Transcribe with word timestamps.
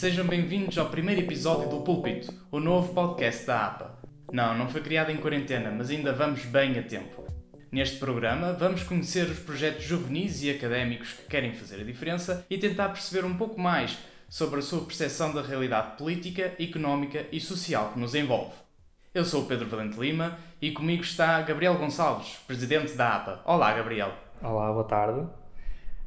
Sejam 0.00 0.26
bem-vindos 0.26 0.78
ao 0.78 0.88
primeiro 0.88 1.20
episódio 1.20 1.68
do 1.68 1.82
Púlpito, 1.82 2.32
o 2.50 2.58
novo 2.58 2.94
podcast 2.94 3.44
da 3.44 3.66
APA. 3.66 3.98
Não, 4.32 4.56
não 4.56 4.66
foi 4.66 4.80
criado 4.80 5.10
em 5.10 5.18
quarentena, 5.18 5.70
mas 5.70 5.90
ainda 5.90 6.10
vamos 6.10 6.42
bem 6.46 6.78
a 6.78 6.82
tempo. 6.82 7.26
Neste 7.70 7.98
programa, 7.98 8.54
vamos 8.54 8.82
conhecer 8.82 9.28
os 9.28 9.38
projetos 9.40 9.84
juvenis 9.84 10.42
e 10.42 10.48
académicos 10.48 11.12
que 11.12 11.28
querem 11.28 11.52
fazer 11.52 11.82
a 11.82 11.84
diferença 11.84 12.46
e 12.48 12.56
tentar 12.56 12.88
perceber 12.88 13.26
um 13.26 13.36
pouco 13.36 13.60
mais 13.60 13.98
sobre 14.26 14.60
a 14.60 14.62
sua 14.62 14.86
percepção 14.86 15.34
da 15.34 15.42
realidade 15.42 15.98
política, 15.98 16.54
económica 16.58 17.26
e 17.30 17.38
social 17.38 17.90
que 17.92 17.98
nos 17.98 18.14
envolve. 18.14 18.54
Eu 19.12 19.26
sou 19.26 19.42
o 19.42 19.46
Pedro 19.46 19.68
Valente 19.68 20.00
Lima 20.00 20.38
e 20.62 20.70
comigo 20.70 21.02
está 21.02 21.42
Gabriel 21.42 21.76
Gonçalves, 21.76 22.38
presidente 22.46 22.94
da 22.94 23.16
APA. 23.16 23.42
Olá, 23.44 23.74
Gabriel. 23.74 24.14
Olá, 24.42 24.72
boa 24.72 24.84
tarde. 24.84 25.28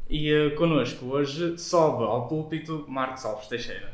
E 0.10 0.32
uh, 0.32 0.56
connosco 0.56 1.06
hoje 1.06 1.58
sobe 1.58 2.04
ao 2.04 2.28
púlpito 2.28 2.86
Marcos 2.88 3.26
Alves 3.26 3.48
Teixeira. 3.48 3.93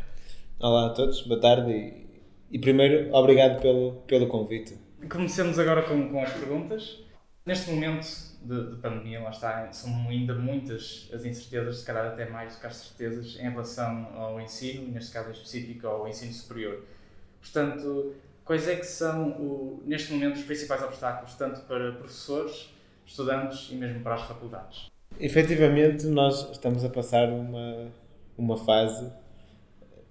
Olá 0.61 0.87
a 0.87 0.89
todos, 0.89 1.21
boa 1.21 1.39
tarde 1.39 1.71
e, 1.71 2.21
e 2.51 2.59
primeiro 2.59 3.15
obrigado 3.15 3.61
pelo, 3.61 3.93
pelo 4.05 4.27
convite. 4.27 4.77
Comecemos 5.09 5.57
agora 5.57 5.83
com, 5.83 6.09
com 6.09 6.21
as 6.21 6.33
perguntas. 6.33 6.99
Neste 7.45 7.71
momento 7.71 8.05
de, 8.43 8.71
de, 8.71 8.75
pandemia, 8.81 9.21
lá 9.21 9.29
está, 9.29 9.71
são 9.71 9.89
ainda 10.09 10.35
muitas 10.35 11.09
as 11.13 11.23
incertezas, 11.23 11.77
se 11.77 11.85
calhar 11.85 12.07
até 12.07 12.29
mais 12.29 12.55
do 12.55 12.59
que 12.59 12.67
as 12.67 12.75
certezas, 12.75 13.37
em 13.39 13.49
relação 13.49 14.09
ao 14.17 14.41
ensino, 14.41 14.91
neste 14.91 15.13
caso 15.13 15.31
específico 15.31 15.87
ao 15.87 16.05
ensino 16.09 16.33
superior. 16.33 16.83
Portanto, 17.39 18.13
quais 18.43 18.67
é 18.67 18.75
que 18.75 18.85
são, 18.85 19.29
o, 19.29 19.81
neste 19.85 20.11
momento, 20.11 20.35
os 20.35 20.43
principais 20.43 20.83
obstáculos, 20.83 21.35
tanto 21.35 21.61
para 21.61 21.93
professores, 21.93 22.69
estudantes 23.05 23.69
e 23.71 23.75
mesmo 23.75 24.01
para 24.01 24.15
as 24.15 24.23
faculdades? 24.23 24.87
Efetivamente, 25.17 26.05
nós 26.07 26.51
estamos 26.51 26.83
a 26.83 26.89
passar 26.89 27.29
uma, 27.29 27.87
uma 28.37 28.57
fase, 28.57 29.09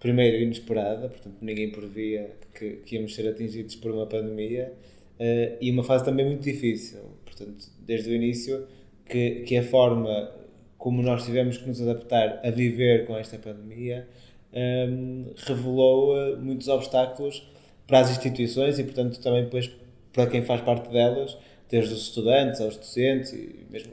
primeiro 0.01 0.37
inesperada, 0.39 1.09
portanto, 1.09 1.37
ninguém 1.41 1.71
previa 1.71 2.31
que, 2.55 2.77
que 2.85 2.97
íamos 2.97 3.15
ser 3.15 3.29
atingidos 3.29 3.75
por 3.77 3.91
uma 3.91 4.07
pandemia, 4.07 4.73
uh, 5.19 5.57
e 5.61 5.71
uma 5.71 5.85
fase 5.85 6.05
também 6.05 6.27
muito 6.27 6.43
difícil. 6.43 7.01
Portanto, 7.25 7.67
desde 7.87 8.11
o 8.11 8.15
início, 8.15 8.67
que, 9.09 9.43
que 9.43 9.57
a 9.57 9.63
forma 9.63 10.33
como 10.77 11.03
nós 11.03 11.25
tivemos 11.25 11.57
que 11.57 11.67
nos 11.67 11.81
adaptar 11.81 12.41
a 12.45 12.51
viver 12.51 13.05
com 13.05 13.17
esta 13.17 13.37
pandemia 13.37 14.09
um, 14.53 14.59
ehm, 14.59 15.25
revelou 15.37 16.15
uh, 16.15 16.39
muitos 16.41 16.69
obstáculos 16.69 17.47
para 17.87 18.01
as 18.01 18.11
instituições 18.11 18.79
e, 18.79 18.85
portanto, 18.85 19.21
também 19.21 19.45
depois 19.45 19.71
para 20.13 20.27
quem 20.27 20.43
faz 20.43 20.61
parte 20.61 20.91
delas, 20.91 21.37
desde 21.69 21.95
os 21.95 22.03
estudantes 22.03 22.61
aos 22.61 22.77
docentes 22.77 23.33
e 23.33 23.67
mesmo 23.71 23.93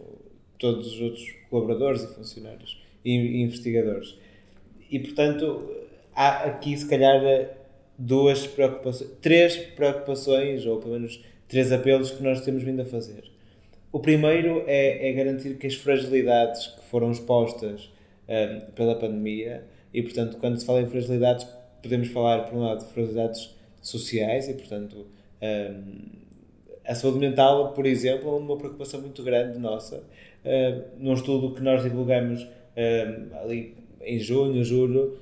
todos 0.57 0.93
os 0.93 1.01
outros 1.01 1.35
colaboradores 1.49 2.03
e 2.03 2.07
funcionários 2.07 2.81
e, 3.03 3.41
investigadores. 3.41 4.17
E, 4.89 4.99
portanto, 4.99 5.84
há 6.15 6.45
aqui, 6.45 6.75
se 6.77 6.87
calhar, 6.87 7.21
duas 7.97 8.47
preocupações, 8.47 9.11
três 9.21 9.57
preocupações, 9.57 10.65
ou 10.65 10.79
pelo 10.79 10.93
menos 10.93 11.23
três 11.47 11.71
apelos 11.71 12.11
que 12.11 12.23
nós 12.23 12.41
temos 12.41 12.63
vindo 12.63 12.81
a 12.81 12.85
fazer. 12.85 13.23
O 13.91 13.99
primeiro 13.99 14.63
é, 14.67 15.09
é 15.09 15.13
garantir 15.13 15.55
que 15.55 15.67
as 15.67 15.75
fragilidades 15.75 16.67
que 16.67 16.83
foram 16.85 17.11
expostas 17.11 17.89
um, 18.27 18.71
pela 18.71 18.95
pandemia, 18.95 19.63
e 19.93 20.01
portanto, 20.01 20.37
quando 20.37 20.57
se 20.59 20.65
fala 20.65 20.81
em 20.81 20.87
fragilidades, 20.87 21.47
podemos 21.81 22.09
falar, 22.09 22.45
por 22.45 22.57
um 22.57 22.61
lado, 22.61 22.85
de 22.85 22.91
fragilidades 22.91 23.55
sociais, 23.81 24.49
e 24.49 24.53
portanto, 24.53 25.05
um, 25.41 26.25
a 26.85 26.93
saúde 26.93 27.19
mental, 27.19 27.73
por 27.73 27.85
exemplo, 27.85 28.29
é 28.29 28.37
uma 28.37 28.57
preocupação 28.57 28.99
muito 29.01 29.23
grande 29.23 29.57
nossa, 29.59 29.97
uh, 29.97 30.81
num 30.97 31.13
estudo 31.13 31.53
que 31.55 31.61
nós 31.61 31.81
divulgamos 31.81 32.43
uh, 32.43 33.37
ali 33.41 33.75
em 34.01 34.19
junho, 34.19 34.63
julho, 34.63 35.17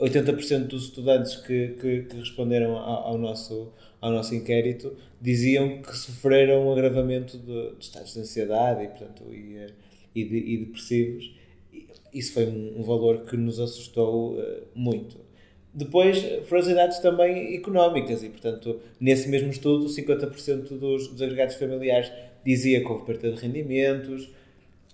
80% 0.00 0.66
dos 0.66 0.84
estudantes 0.84 1.36
que, 1.36 1.68
que, 1.80 2.02
que 2.02 2.16
responderam 2.16 2.76
ao, 2.76 3.08
ao, 3.08 3.18
nosso, 3.18 3.72
ao 4.00 4.12
nosso 4.12 4.34
inquérito 4.34 4.96
diziam 5.20 5.82
que 5.82 5.96
sofreram 5.96 6.68
um 6.68 6.72
agravamento 6.72 7.36
de, 7.36 7.74
de 7.74 7.84
estados 7.84 8.14
de 8.14 8.20
ansiedade 8.20 8.84
e, 8.84 8.88
portanto, 8.88 9.24
e, 9.32 9.66
e, 10.14 10.24
de, 10.24 10.36
e 10.36 10.56
depressivos. 10.58 11.34
Isso 12.14 12.32
foi 12.32 12.46
um, 12.46 12.80
um, 12.80 12.82
valor 12.82 13.22
que 13.22 13.36
nos 13.36 13.58
assustou 13.58 14.34
uh, 14.34 14.62
muito. 14.74 15.16
Depois, 15.74 16.18
fragilidades 16.46 16.98
também 17.00 17.54
económicas, 17.54 18.22
e 18.22 18.28
portanto, 18.30 18.80
nesse 18.98 19.28
mesmo 19.28 19.50
estudo, 19.50 19.86
50% 19.86 20.78
dos, 20.78 21.08
dos 21.08 21.22
agregados 21.22 21.56
familiares 21.56 22.10
dizia 22.44 22.80
que 22.80 22.86
houve 22.86 23.04
perda 23.04 23.32
de 23.32 23.40
rendimentos, 23.40 24.30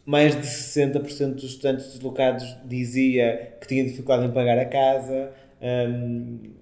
mais 0.07 0.35
de 0.35 0.47
60% 0.47 1.35
dos 1.35 1.45
estudantes 1.45 1.87
deslocados 1.87 2.57
dizia 2.65 3.57
que 3.61 3.67
tinha 3.67 3.85
dificuldade 3.85 4.27
em 4.27 4.33
pagar 4.33 4.59
a 4.59 4.65
casa, 4.67 5.33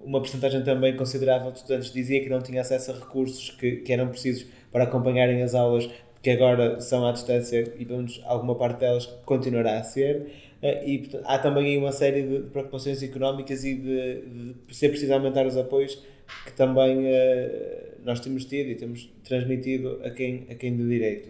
uma 0.01 0.19
porcentagem 0.19 0.63
também 0.63 0.95
considerável 0.95 1.51
de 1.51 1.57
estudantes 1.57 1.91
dizia 1.91 2.21
que 2.21 2.29
não 2.29 2.41
tinha 2.41 2.61
acesso 2.61 2.91
a 2.91 2.95
recursos 2.95 3.49
que, 3.49 3.77
que 3.77 3.91
eram 3.91 4.07
precisos 4.07 4.47
para 4.71 4.85
acompanharem 4.85 5.41
as 5.41 5.53
aulas, 5.53 5.89
que 6.21 6.29
agora 6.29 6.79
são 6.79 7.05
à 7.05 7.11
distância 7.11 7.73
e 7.77 7.85
pelo 7.85 7.97
menos 7.97 8.21
alguma 8.23 8.55
parte 8.55 8.79
delas 8.79 9.05
continuará 9.25 9.77
a 9.77 9.83
ser. 9.83 10.27
Ah, 10.61 10.85
e 10.85 10.99
portanto, 10.99 11.23
há 11.25 11.37
também 11.37 11.65
aí 11.65 11.77
uma 11.77 11.91
série 11.91 12.23
de 12.23 12.39
preocupações 12.49 13.03
económicas 13.03 13.65
e 13.65 13.75
de, 13.75 14.21
de 14.67 14.75
ser 14.75 14.87
preciso 14.87 15.13
aumentar 15.13 15.45
os 15.45 15.57
apoios 15.57 16.01
que 16.45 16.53
também 16.53 16.99
uh, 16.99 18.01
nós 18.05 18.21
temos 18.21 18.45
tido 18.45 18.69
e 18.69 18.75
temos 18.75 19.09
transmitido 19.25 19.99
a 20.03 20.09
quem, 20.09 20.47
a 20.49 20.55
quem 20.55 20.75
de 20.77 20.87
direito. 20.87 21.29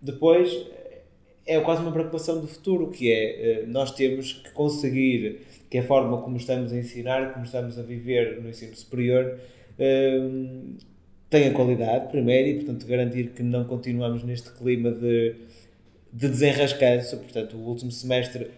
Depois, 0.00 0.52
é 1.48 1.58
quase 1.60 1.80
uma 1.80 1.90
preocupação 1.90 2.40
do 2.40 2.46
futuro, 2.46 2.90
que 2.90 3.10
é 3.10 3.62
eh, 3.62 3.66
nós 3.66 3.90
temos 3.90 4.34
que 4.34 4.50
conseguir 4.52 5.40
que 5.70 5.78
a 5.78 5.82
forma 5.82 6.20
como 6.20 6.36
estamos 6.36 6.72
a 6.72 6.76
ensinar, 6.76 7.32
como 7.32 7.44
estamos 7.44 7.78
a 7.78 7.82
viver 7.82 8.40
no 8.42 8.50
ensino 8.50 8.76
superior, 8.76 9.38
eh, 9.78 10.20
tenha 11.30 11.50
qualidade, 11.52 12.10
primeiro, 12.10 12.48
e 12.48 12.54
portanto 12.56 12.86
garantir 12.86 13.30
que 13.30 13.42
não 13.42 13.64
continuamos 13.64 14.22
neste 14.22 14.52
clima 14.52 14.90
de, 14.90 15.36
de 16.12 16.28
desenrascanço. 16.28 17.16
Portanto, 17.16 17.56
o 17.56 17.60
último 17.60 17.90
semestre 17.90 18.50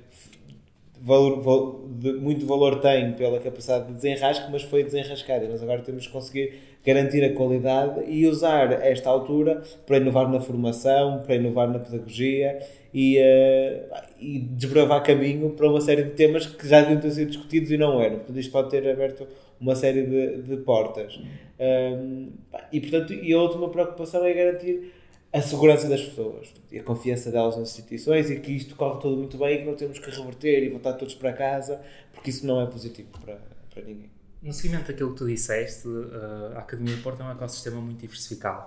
valor, 1.00 1.40
valor, 1.40 1.88
de, 1.88 2.12
muito 2.14 2.44
valor 2.44 2.80
tem 2.80 3.12
pela 3.12 3.38
capacidade 3.38 3.86
de 3.86 3.94
desenrasque, 3.94 4.50
mas 4.50 4.62
foi 4.62 4.82
desenrascado. 4.82 5.46
Nós 5.46 5.62
agora 5.62 5.82
temos 5.82 6.06
que 6.06 6.12
conseguir 6.12 6.69
garantir 6.84 7.22
a 7.24 7.34
qualidade 7.34 8.04
e 8.06 8.26
usar 8.26 8.72
esta 8.84 9.10
altura 9.10 9.62
para 9.86 9.98
inovar 9.98 10.30
na 10.30 10.40
formação, 10.40 11.22
para 11.22 11.34
inovar 11.36 11.68
na 11.68 11.78
pedagogia 11.78 12.58
e, 12.92 13.18
uh, 13.18 14.02
e 14.18 14.38
desbravar 14.38 15.02
caminho 15.02 15.50
para 15.50 15.68
uma 15.68 15.80
série 15.80 16.04
de 16.04 16.10
temas 16.10 16.46
que 16.46 16.66
já 16.66 16.80
deviam 16.80 17.00
ter 17.00 17.10
sido 17.10 17.28
discutidos 17.28 17.70
e 17.70 17.76
não 17.76 18.00
eram. 18.00 18.16
Portanto, 18.16 18.38
isto 18.38 18.52
pode 18.52 18.70
ter 18.70 18.88
aberto 18.88 19.26
uma 19.60 19.74
série 19.74 20.04
de, 20.04 20.42
de 20.42 20.56
portas. 20.58 21.20
Um, 21.60 22.30
e, 22.72 22.80
portanto, 22.80 23.12
e 23.12 23.32
a 23.32 23.38
última 23.38 23.68
preocupação 23.68 24.24
é 24.24 24.32
garantir 24.32 24.92
a 25.32 25.40
segurança 25.40 25.88
das 25.88 26.02
pessoas 26.02 26.52
e 26.72 26.78
a 26.78 26.82
confiança 26.82 27.30
delas 27.30 27.56
nas 27.56 27.70
instituições 27.70 28.30
e 28.30 28.40
que 28.40 28.52
isto 28.52 28.74
corre 28.74 29.00
tudo 29.00 29.16
muito 29.16 29.38
bem 29.38 29.54
e 29.54 29.58
que 29.58 29.64
não 29.64 29.74
temos 29.74 29.98
que 29.98 30.10
reverter 30.10 30.64
e 30.64 30.70
voltar 30.70 30.94
todos 30.94 31.14
para 31.14 31.32
casa, 31.32 31.80
porque 32.12 32.30
isso 32.30 32.46
não 32.46 32.60
é 32.60 32.66
positivo 32.66 33.08
para, 33.20 33.38
para 33.72 33.82
ninguém. 33.84 34.19
No 34.42 34.54
seguimento 34.54 34.88
daquilo 34.88 35.12
que 35.12 35.18
tu 35.18 35.26
disseste, 35.26 35.86
uh, 35.86 36.56
a 36.56 36.60
Academia 36.60 36.96
de 36.96 37.02
Porto 37.02 37.20
é 37.20 37.24
um 37.24 37.30
ecossistema 37.30 37.78
muito 37.78 38.00
diversificado. 38.00 38.64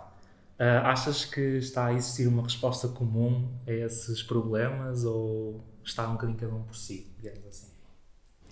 Uh, 0.60 0.86
achas 0.86 1.26
que 1.26 1.42
está 1.42 1.88
a 1.88 1.94
existir 1.94 2.28
uma 2.28 2.44
resposta 2.44 2.88
comum 2.88 3.50
a 3.66 3.72
esses 3.72 4.22
problemas 4.22 5.04
ou 5.04 5.64
está 5.84 6.08
um 6.08 6.14
bocadinho 6.14 6.38
cada 6.38 6.54
um 6.54 6.62
por 6.62 6.76
si, 6.76 7.12
digamos 7.18 7.48
assim? 7.48 7.74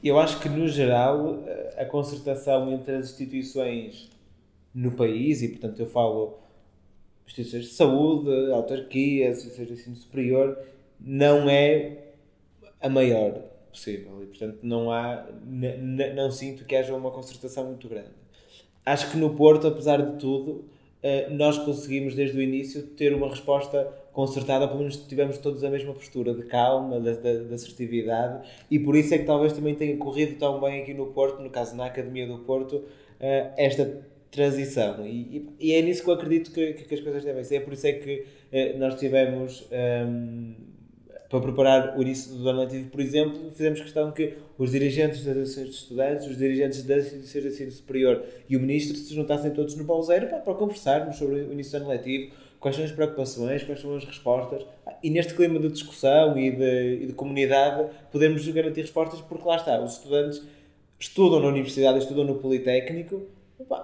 Eu 0.04 0.20
acho 0.20 0.40
que, 0.40 0.50
no 0.50 0.68
geral, 0.68 1.44
a 1.78 1.86
concertação 1.86 2.72
entre 2.74 2.96
as 2.96 3.12
instituições 3.12 4.10
no 4.74 4.92
país, 4.94 5.44
e 5.44 5.50
portanto 5.50 5.80
eu 5.80 5.86
falo 5.86 6.40
instituições 7.28 7.66
de 7.66 7.74
saúde, 7.74 8.51
autarquias, 8.51 9.38
instituições 9.38 9.68
de 9.68 9.74
ensino 9.75 9.95
superior, 9.95 10.57
não 11.00 11.48
é 11.48 12.13
a 12.81 12.90
maior 12.90 13.50
possível. 13.71 14.21
E 14.23 14.27
portanto 14.27 14.59
não 14.62 14.91
há, 14.91 15.25
não 16.15 16.31
sinto 16.31 16.65
que 16.65 16.75
haja 16.75 16.94
uma 16.94 17.12
concertação 17.12 17.65
muito 17.65 17.88
grande. 17.88 18.12
Acho 18.85 19.12
que 19.12 19.18
no 19.18 19.35
Porto, 19.35 19.68
apesar 19.68 20.01
de 20.01 20.18
tudo, 20.19 20.65
eh, 21.03 21.29
nós 21.29 21.57
conseguimos 21.57 22.15
desde 22.15 22.38
o 22.38 22.41
início 22.41 22.83
ter 22.83 23.13
uma 23.13 23.29
resposta 23.29 23.88
concertada, 24.12 24.68
pelo 24.68 24.79
menos 24.79 24.97
tivemos 24.97 25.38
todos 25.38 25.63
a 25.63 25.69
mesma 25.69 25.94
postura 25.94 26.33
de 26.33 26.44
calma, 26.44 27.00
de, 27.00 27.53
assertividade, 27.53 28.47
e 28.69 28.77
por 28.77 28.95
isso 28.95 29.13
é 29.13 29.18
que 29.18 29.25
talvez 29.25 29.53
também 29.53 29.73
tenha 29.73 29.95
corrido 29.97 30.38
tão 30.38 30.59
bem 30.59 30.81
aqui 30.81 30.94
no 30.94 31.07
Porto, 31.07 31.41
no 31.41 31.50
caso 31.50 31.75
na 31.75 31.85
Academia 31.85 32.27
do 32.27 32.39
Porto, 32.39 32.83
eh, 33.19 33.51
esta 33.57 34.01
transição. 34.29 35.06
E, 35.06 35.47
e 35.59 35.73
é 35.73 35.81
nisso 35.81 36.03
que 36.03 36.09
eu 36.09 36.13
acredito 36.13 36.51
que, 36.51 36.73
que, 36.73 36.94
as 36.94 37.01
coisas 37.01 37.23
devem 37.23 37.44
ser. 37.44 37.57
É 37.57 37.59
por 37.62 37.73
isso 37.73 37.88
é 37.88 37.94
que 37.94 38.25
eh, 38.51 38.73
nós 38.77 38.95
tivemos. 38.95 39.68
Um, 39.71 39.75
ehm, 39.75 40.70
para 41.31 41.39
preparar 41.39 41.98
o 41.98 42.01
início 42.01 42.36
do 42.36 42.50
ano 42.50 42.60
letivo, 42.60 42.89
por 42.89 43.00
exemplo, 43.00 43.50
fizemos 43.51 43.80
questão 43.80 44.12
que 44.12 44.33
os 44.57 44.69
dirigentes 44.69 45.24
das 45.24 45.38
associações 45.38 45.69
de 45.69 45.75
estudantes, 45.75 46.28
os 46.28 46.38
dirigentes 46.38 46.83
das 46.83 47.06
instituições 47.06 47.44
de 47.44 47.50
ensino 47.50 47.72
superior 47.72 48.22
e 48.50 48.57
o 48.57 48.60
ministro 48.60 48.98
se 48.98 49.16
juntassem 49.16 49.51
todos 49.51 49.78
no 49.78 49.86
pauseiro 49.86 50.28
para, 50.28 50.39
para 50.39 50.54
conversarmos 50.54 51.16
sobre 51.16 51.36
o 51.36 51.54
início 51.54 51.80
do 51.80 51.83
ano 51.83 51.92
letivo, 51.92 52.33
quais 52.60 52.75
são 52.75 52.83
as 52.83 52.92
preocupações, 52.92 53.63
quais 53.63 53.80
são 53.80 53.95
as 53.95 54.04
respostas, 54.04 54.66
e 55.01 55.10
neste 55.10 55.33
clima 55.33 55.57
de 55.57 55.69
discussão 55.69 56.38
e 56.38 56.51
de, 56.51 57.04
e 57.04 57.07
de 57.07 57.13
comunidade 57.13 57.89
podemos 58.12 58.45
garantir 58.50 58.81
respostas, 58.81 59.22
porque 59.22 59.48
lá 59.48 59.56
está, 59.56 59.81
os 59.81 59.94
estudantes 59.94 60.45
estudam 61.00 61.39
na 61.39 61.48
universidade, 61.48 62.00
estudam 62.00 62.25
no 62.25 62.36
Politécnico, 62.36 63.22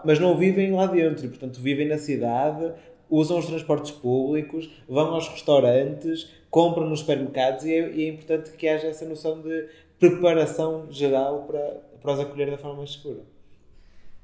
mas 0.04 0.20
não 0.20 0.38
vivem 0.38 0.74
lá 0.74 0.86
dentro, 0.86 1.30
portanto 1.30 1.62
vivem 1.62 1.88
na 1.88 1.98
cidade, 1.98 2.74
usam 3.10 3.40
os 3.40 3.46
transportes 3.46 3.92
públicos, 3.92 4.70
vão 4.88 5.14
aos 5.14 5.30
restaurantes, 5.30 6.30
compram 6.58 6.90
nos 6.90 7.02
supermercados 7.02 7.66
e 7.66 7.72
é, 7.72 7.92
e 7.92 8.06
é 8.06 8.10
importante 8.10 8.50
que 8.54 8.68
haja 8.68 8.88
essa 8.88 9.06
noção 9.06 9.40
de 9.44 9.70
preparação 10.00 10.92
geral 10.92 11.44
para, 11.44 11.84
para 12.02 12.14
os 12.14 12.20
acolher 12.20 12.50
da 12.50 12.58
forma 12.58 12.78
mais 12.78 12.94
segura. 12.94 13.22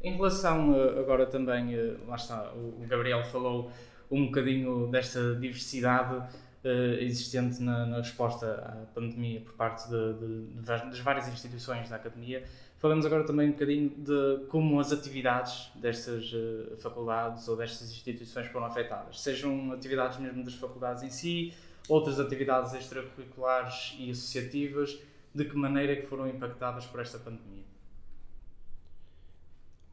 Em 0.02 0.14
relação 0.14 0.76
eh, 0.76 1.00
agora 1.00 1.28
também, 1.28 1.76
eh, 1.76 1.94
lá 2.08 2.16
está, 2.16 2.52
o 2.52 2.84
Gabriel 2.88 3.24
falou 3.24 3.70
um 4.10 4.26
bocadinho 4.26 4.88
desta 4.88 5.36
diversidade 5.36 6.16
uh, 6.16 6.70
existente 7.00 7.62
na, 7.62 7.86
na, 7.86 7.98
resposta 7.98 8.48
à 8.52 8.86
pandemia 8.96 9.42
por 9.42 9.54
parte 9.54 9.88
de, 9.88 10.14
de, 10.14 10.62
das 10.66 11.00
várias 11.02 11.28
instituições 11.28 11.88
da 11.88 11.98
academia. 11.98 12.44
Falamos 12.80 13.06
agora 13.06 13.26
também 13.26 13.50
um 13.50 13.52
bocadinho 13.52 13.92
de 13.92 14.46
como 14.48 14.80
as 14.80 14.92
atividades 14.92 15.70
destas 15.76 16.32
faculdades 16.80 17.48
ou 17.48 17.56
destas 17.56 17.92
instituições 17.92 18.48
foram 18.48 18.66
afetadas, 18.66 19.22
sejam 19.22 19.72
atividades 19.72 20.18
mesmo 20.18 20.44
das 20.44 20.56
faculdades 20.56 21.04
em 21.04 21.10
si, 21.10 21.54
outras 21.90 22.20
atividades 22.20 22.74
extracurriculares 22.74 23.96
e 24.00 24.12
associativas, 24.12 25.00
de 25.34 25.46
que 25.46 25.56
maneira 25.56 25.94
é 25.94 25.96
que 25.98 26.06
foram 26.06 26.28
impactadas 26.28 26.86
por 26.86 27.00
esta 27.00 27.18
pandemia? 27.18 27.64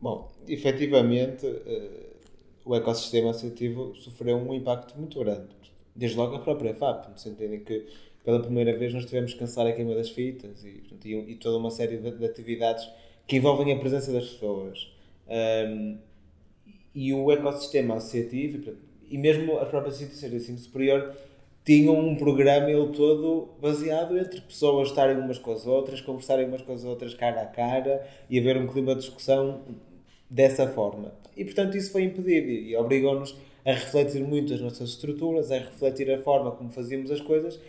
Bom, 0.01 0.33
efetivamente, 0.49 1.47
uh, 1.47 2.11
o 2.65 2.75
ecossistema 2.75 3.31
associativo 3.31 3.95
sofreu 3.97 4.37
um 4.37 4.55
impacto 4.55 4.97
muito 4.99 5.19
grande. 5.19 5.49
Desde 5.95 6.17
logo 6.17 6.37
a 6.37 6.41
própria 6.41 6.75
FAP, 6.75 7.11
no 7.11 7.19
sentido 7.19 7.55
em 7.55 7.61
que 7.61 7.87
pela 8.25 8.41
primeira 8.41 8.77
vez 8.77 8.95
nós 8.95 9.07
tivemos 9.07 9.33
que 9.33 9.39
cancelar 9.39 9.73
a 9.73 9.73
queima 9.73 9.95
das 9.95 10.11
fitas 10.11 10.65
e, 10.65 10.73
portanto, 10.73 11.07
e, 11.07 11.33
e 11.33 11.35
toda 11.37 11.57
uma 11.57 11.71
série 11.71 11.99
de, 11.99 12.11
de, 12.13 12.25
atividades 12.25 12.89
que 13.27 13.37
envolvem 13.37 13.73
a 13.73 13.79
presença 13.79 14.13
das 14.13 14.29
pessoas. 14.29 14.93
Um, 15.29 15.99
e 16.95 17.13
o 17.15 17.31
ecossistema 17.31 17.97
associativo 17.97 18.77
e 19.09 19.17
mesmo 19.17 19.57
próprias 19.67 20.01
instituições 20.01 20.31
de 20.31 20.37
ensino 20.39 20.59
superior 20.59 21.15
tinham 21.65 21.99
um 21.99 22.17
programa 22.17 22.71
ele 22.71 22.89
todo 22.89 23.49
baseado 23.61 24.19
entre 24.19 24.41
pessoas 24.41 24.89
estarem 24.89 25.19
umas 25.19 25.39
com 25.39 25.53
as 25.53 25.67
outras, 25.67 26.01
conversarem 26.01 26.47
umas 26.47 26.63
com 26.63 26.73
as 26.73 26.85
outras 26.85 27.15
cara 27.15 27.43
a 27.43 27.47
cara 27.47 28.07
e 28.29 28.39
haver 28.39 28.57
um 28.57 28.67
clima 28.67 28.95
de 28.95 29.01
discussão 29.01 29.63
dessa 30.29 30.67
forma. 30.67 31.13
E 31.37 31.45
portanto 31.45 31.77
isso 31.77 31.93
foi 31.93 32.05
impedido 32.05 32.49
e 32.49 32.77
obrigou-nos 32.77 33.37
a 33.65 33.73
refletir 33.73 34.23
muito 34.23 34.55
as 34.55 34.61
nossas 34.61 34.91
estruturas, 34.91 35.51
a 35.51 35.59
refletir 35.59 36.11
a 36.11 36.19
forma 36.19 36.51
como 36.53 36.71
fazíamos 36.71 37.11
as 37.11 37.21
coisas 37.21 37.61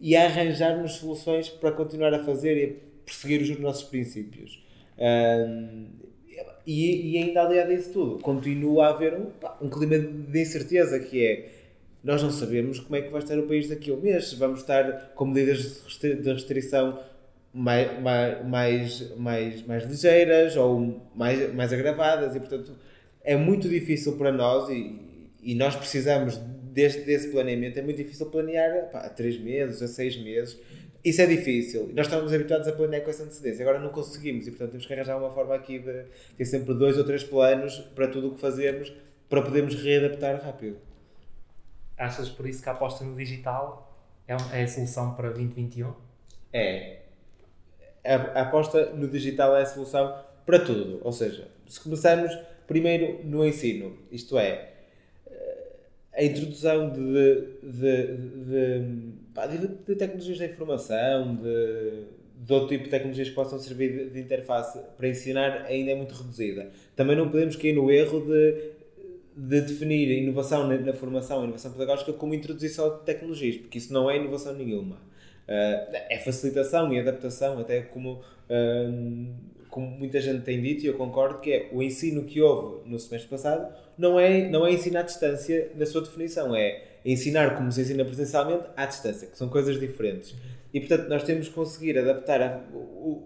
e 0.00 0.16
a 0.16 0.24
arranjarmos 0.24 0.92
soluções 0.92 1.48
para 1.48 1.72
continuar 1.72 2.14
a 2.14 2.24
fazer 2.24 2.56
e 2.56 2.64
a 2.64 3.04
perseguir 3.04 3.42
os 3.42 3.58
nossos 3.58 3.82
princípios. 3.82 4.62
Um, 4.98 5.86
e, 6.66 7.12
e, 7.12 7.18
ainda 7.18 7.42
aliado 7.42 7.72
a 7.72 7.74
isso 7.74 7.92
tudo, 7.92 8.18
continua 8.20 8.86
a 8.86 8.90
haver 8.90 9.14
um, 9.14 9.26
um 9.60 9.68
clima 9.68 9.98
de 9.98 10.40
incerteza 10.40 10.98
que 11.00 11.24
é 11.24 11.59
nós 12.02 12.22
não 12.22 12.30
sabemos 12.30 12.80
como 12.80 12.96
é 12.96 13.02
que 13.02 13.10
vai 13.10 13.22
estar 13.22 13.38
o 13.38 13.46
país 13.46 13.68
daqui 13.68 13.90
a 13.90 13.94
um 13.94 14.00
mês, 14.00 14.32
vamos 14.34 14.60
estar 14.60 15.12
com 15.14 15.26
medidas 15.26 15.82
de 16.00 16.32
restrição 16.32 16.98
mais, 17.52 18.00
mais, 18.44 19.16
mais, 19.16 19.66
mais 19.66 19.84
ligeiras 19.84 20.56
ou 20.56 21.02
mais, 21.14 21.52
mais 21.54 21.72
agravadas 21.72 22.34
e 22.34 22.40
portanto 22.40 22.76
é 23.22 23.36
muito 23.36 23.68
difícil 23.68 24.16
para 24.16 24.32
nós 24.32 24.68
e, 24.70 25.28
e 25.42 25.54
nós 25.54 25.76
precisamos 25.76 26.36
deste, 26.72 27.02
desse 27.02 27.28
planeamento, 27.28 27.78
é 27.78 27.82
muito 27.82 27.96
difícil 27.96 28.26
planear 28.26 28.90
pá, 28.90 29.00
a 29.00 29.08
3 29.08 29.40
meses, 29.40 29.82
a 29.82 29.88
6 29.88 30.22
meses 30.22 30.58
isso 31.02 31.22
é 31.22 31.26
difícil. 31.26 31.90
Nós 31.94 32.06
estamos 32.06 32.32
habituados 32.32 32.68
a 32.68 32.72
planear 32.72 33.02
com 33.02 33.10
essa 33.10 33.22
antecedência. 33.22 33.62
Agora 33.62 33.78
não 33.78 33.88
conseguimos 33.88 34.46
e, 34.46 34.50
portanto, 34.50 34.72
temos 34.72 34.86
que 34.86 34.92
arranjar 34.92 35.16
uma 35.16 35.30
forma 35.30 35.54
aqui 35.54 35.78
de 35.78 36.04
ter 36.36 36.44
sempre 36.44 36.74
dois 36.74 36.98
ou 36.98 37.04
três 37.04 37.24
planos 37.24 37.78
para 37.94 38.06
tudo 38.08 38.28
o 38.28 38.34
que 38.34 38.40
fazemos 38.40 38.92
para 39.28 39.40
podermos 39.40 39.74
readaptar 39.74 40.42
rápido. 40.42 40.76
Achas 42.00 42.28
por 42.28 42.48
isso 42.48 42.62
que 42.62 42.68
a 42.68 42.72
aposta 42.72 43.04
no 43.04 43.14
digital 43.14 43.92
é, 44.26 44.34
é 44.58 44.62
a 44.62 44.68
solução 44.68 45.14
para 45.14 45.28
2021? 45.28 45.92
É. 46.52 47.00
A, 48.04 48.14
a 48.14 48.42
aposta 48.42 48.90
no 48.94 49.06
digital 49.08 49.56
é 49.56 49.62
a 49.62 49.66
solução 49.66 50.14
para 50.46 50.58
tudo. 50.58 51.00
Ou 51.04 51.12
seja, 51.12 51.48
se 51.68 51.80
começarmos 51.80 52.36
primeiro 52.66 53.24
no 53.24 53.44
ensino, 53.44 53.98
isto 54.10 54.38
é, 54.38 54.70
a 56.12 56.24
introdução 56.24 56.90
de, 56.90 57.00
de, 57.62 58.16
de, 58.16 59.58
de, 59.58 59.68
de 59.86 59.94
tecnologias 59.94 60.38
da 60.38 60.46
informação, 60.46 61.36
de, 61.36 62.04
de 62.36 62.52
outro 62.52 62.68
tipo 62.68 62.84
de 62.84 62.90
tecnologias 62.90 63.28
que 63.28 63.34
possam 63.34 63.58
servir 63.58 64.10
de, 64.10 64.20
interface 64.20 64.78
para 64.96 65.08
ensinar 65.08 65.64
ainda 65.66 65.92
é 65.92 65.94
muito 65.94 66.14
reduzida. 66.14 66.70
Também 66.96 67.16
não 67.16 67.30
podemos 67.30 67.56
cair 67.56 67.74
no 67.74 67.90
erro 67.90 68.20
de, 68.20 68.72
de 69.36 69.60
definir 69.60 70.08
a 70.10 70.14
inovação 70.14 70.66
na, 70.66 70.76
na 70.76 70.92
formação, 70.92 71.40
a 71.40 71.44
inovação 71.44 71.72
pedagógica 71.72 72.12
como 72.12 72.34
introduzir 72.34 72.70
só 72.70 72.90
tecnologias, 72.90 73.56
porque 73.56 73.78
isso 73.78 73.92
não 73.92 74.10
é 74.10 74.16
inovação 74.16 74.54
nenhuma. 74.54 74.96
Uh, 74.96 75.96
é 76.08 76.20
facilitação 76.24 76.92
e 76.92 76.98
adaptação, 76.98 77.58
até 77.58 77.80
como, 77.82 78.20
uh, 78.48 79.34
como 79.68 79.86
muita 79.86 80.20
gente 80.20 80.42
tem 80.42 80.60
dito, 80.60 80.84
e 80.84 80.86
eu 80.86 80.94
concordo, 80.94 81.40
que 81.40 81.52
é 81.52 81.68
o 81.72 81.82
ensino 81.82 82.24
que 82.24 82.40
houve 82.40 82.88
no 82.88 82.98
semestre 82.98 83.28
passado 83.28 83.72
não 84.00 84.18
é, 84.18 84.48
não 84.48 84.66
é 84.66 84.72
ensino 84.72 84.98
à 84.98 85.02
distância 85.02 85.70
na 85.76 85.84
sua 85.84 86.00
definição, 86.00 86.56
é 86.56 86.84
ensinar 87.04 87.56
como 87.56 87.70
se 87.70 87.82
ensina 87.82 88.04
presencialmente 88.04 88.64
à 88.74 88.86
distância, 88.86 89.28
que 89.28 89.36
são 89.36 89.48
coisas 89.48 89.78
diferentes. 89.78 90.34
E, 90.72 90.80
portanto, 90.80 91.08
nós 91.08 91.22
temos 91.22 91.48
que 91.48 91.54
conseguir 91.54 91.98
adaptar 91.98 92.40
a, 92.40 92.60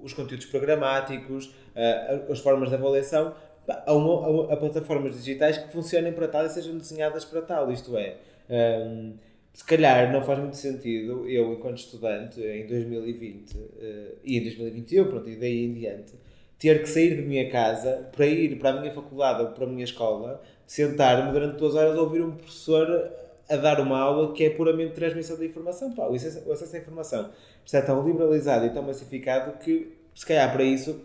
os 0.02 0.12
conteúdos 0.12 0.46
programáticos, 0.46 1.54
a, 1.76 2.32
as 2.32 2.40
formas 2.40 2.70
de 2.70 2.74
avaliação, 2.74 3.34
a, 3.68 3.92
uma, 3.94 4.52
a, 4.52 4.56
plataformas 4.56 5.16
digitais 5.16 5.58
que 5.58 5.72
funcionem 5.72 6.12
para 6.12 6.28
tal 6.28 6.46
e 6.46 6.50
sejam 6.50 6.76
desenhadas 6.76 7.24
para 7.24 7.42
tal. 7.42 7.70
Isto 7.70 7.96
é, 7.96 8.16
um, 8.50 9.14
se 9.52 9.64
calhar 9.64 10.12
não 10.12 10.22
faz 10.22 10.38
muito 10.38 10.56
sentido 10.56 11.28
eu, 11.28 11.52
enquanto 11.52 11.78
estudante, 11.78 12.40
em 12.40 12.66
2020 12.66 13.52
uh, 13.52 13.70
eh, 13.80 14.14
e 14.24 14.38
em 14.38 14.42
2021, 14.42 15.04
pronto, 15.06 15.28
e 15.28 15.36
daí 15.36 15.64
em 15.64 15.72
diante, 15.72 16.14
ter 16.58 16.80
que 16.80 16.88
sair 16.88 17.16
de 17.16 17.22
minha 17.22 17.48
casa 17.50 18.08
para 18.10 18.26
ir 18.26 18.58
para 18.58 18.70
a 18.70 18.80
minha 18.80 18.92
faculdade 18.92 19.42
ou 19.42 19.48
para 19.50 19.64
a 19.64 19.68
minha 19.68 19.84
escola 19.84 20.42
sentar-me 20.66 21.30
durante 21.30 21.56
duas 21.56 21.74
horas 21.74 21.96
a 21.96 22.00
ouvir 22.00 22.22
um 22.22 22.32
professor 22.32 23.12
a 23.48 23.56
dar 23.56 23.80
uma 23.80 23.98
aula 23.98 24.32
que 24.32 24.44
é 24.44 24.50
puramente 24.50 24.94
transmissão 24.94 25.36
de 25.36 25.46
informação. 25.46 25.92
Pá, 25.92 26.06
o, 26.06 26.14
acesso, 26.14 26.48
o 26.48 26.52
acesso 26.52 26.76
à 26.76 26.78
informação 26.78 27.30
está 27.64 27.82
tão 27.82 28.06
liberalizado 28.06 28.66
e 28.66 28.70
tão 28.70 28.82
massificado 28.82 29.58
que, 29.58 29.92
se 30.14 30.26
calhar, 30.26 30.50
para 30.52 30.64
isso, 30.64 31.00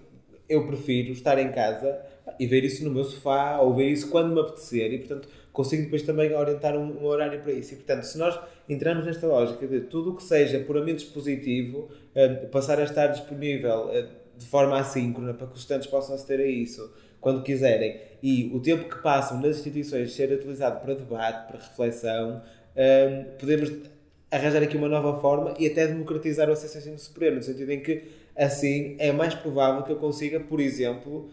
eu 0.47 0.65
prefiro 0.65 1.11
estar 1.11 1.37
em 1.37 1.51
casa 1.51 1.99
e 2.39 2.45
ver 2.45 2.63
isso 2.63 2.83
no 2.83 2.91
meu 2.91 3.03
sofá 3.03 3.59
ou 3.59 3.73
ver 3.73 3.89
isso 3.89 4.09
quando 4.09 4.33
me 4.33 4.41
apetecer 4.41 4.91
e, 4.93 4.97
portanto, 4.99 5.29
consigo 5.51 5.83
depois 5.83 6.03
também 6.03 6.33
orientar 6.33 6.75
um, 6.75 7.01
um 7.01 7.05
horário 7.05 7.39
para 7.41 7.51
isso. 7.51 7.73
E, 7.73 7.77
portanto, 7.77 8.03
se 8.03 8.17
nós 8.17 8.39
entrarmos 8.67 9.05
nesta 9.05 9.25
lógica 9.27 9.67
de 9.67 9.81
tudo 9.81 10.11
o 10.11 10.15
que 10.15 10.23
seja 10.23 10.59
puramente 10.59 11.03
dispositivo, 11.03 11.89
uh, 12.15 12.47
passar 12.47 12.79
a 12.79 12.83
estar 12.83 13.07
disponível 13.07 13.87
uh, 13.87 14.07
de 14.37 14.45
forma 14.45 14.79
assíncrona 14.79 15.33
para 15.33 15.47
que 15.47 15.53
os 15.53 15.59
estudantes 15.59 15.87
possam 15.87 16.15
aceder 16.15 16.39
a 16.39 16.49
isso 16.49 16.91
quando 17.19 17.43
quiserem, 17.43 17.99
e 18.23 18.49
o 18.53 18.59
tempo 18.61 18.87
que 18.87 19.01
passam 19.01 19.41
nas 19.41 19.57
instituições 19.57 20.13
ser 20.13 20.31
utilizado 20.31 20.79
para 20.79 20.93
debate, 20.93 21.47
para 21.47 21.59
reflexão, 21.59 22.41
um, 22.75 23.23
podemos 23.37 23.71
arranjar 24.31 24.63
aqui 24.63 24.77
uma 24.77 24.87
nova 24.87 25.19
forma 25.19 25.53
e 25.59 25.67
até 25.67 25.87
democratizar 25.87 26.49
o 26.49 26.53
acesso 26.53 26.77
ao 26.77 26.81
ensino 26.81 26.99
superior, 26.99 27.35
no 27.35 27.43
sentido 27.43 27.71
em 27.71 27.81
que 27.81 28.03
assim 28.35 28.95
é 28.99 29.11
mais 29.11 29.35
provável 29.35 29.83
que 29.83 29.91
eu 29.91 29.97
consiga, 29.97 30.39
por 30.39 30.59
exemplo, 30.59 31.29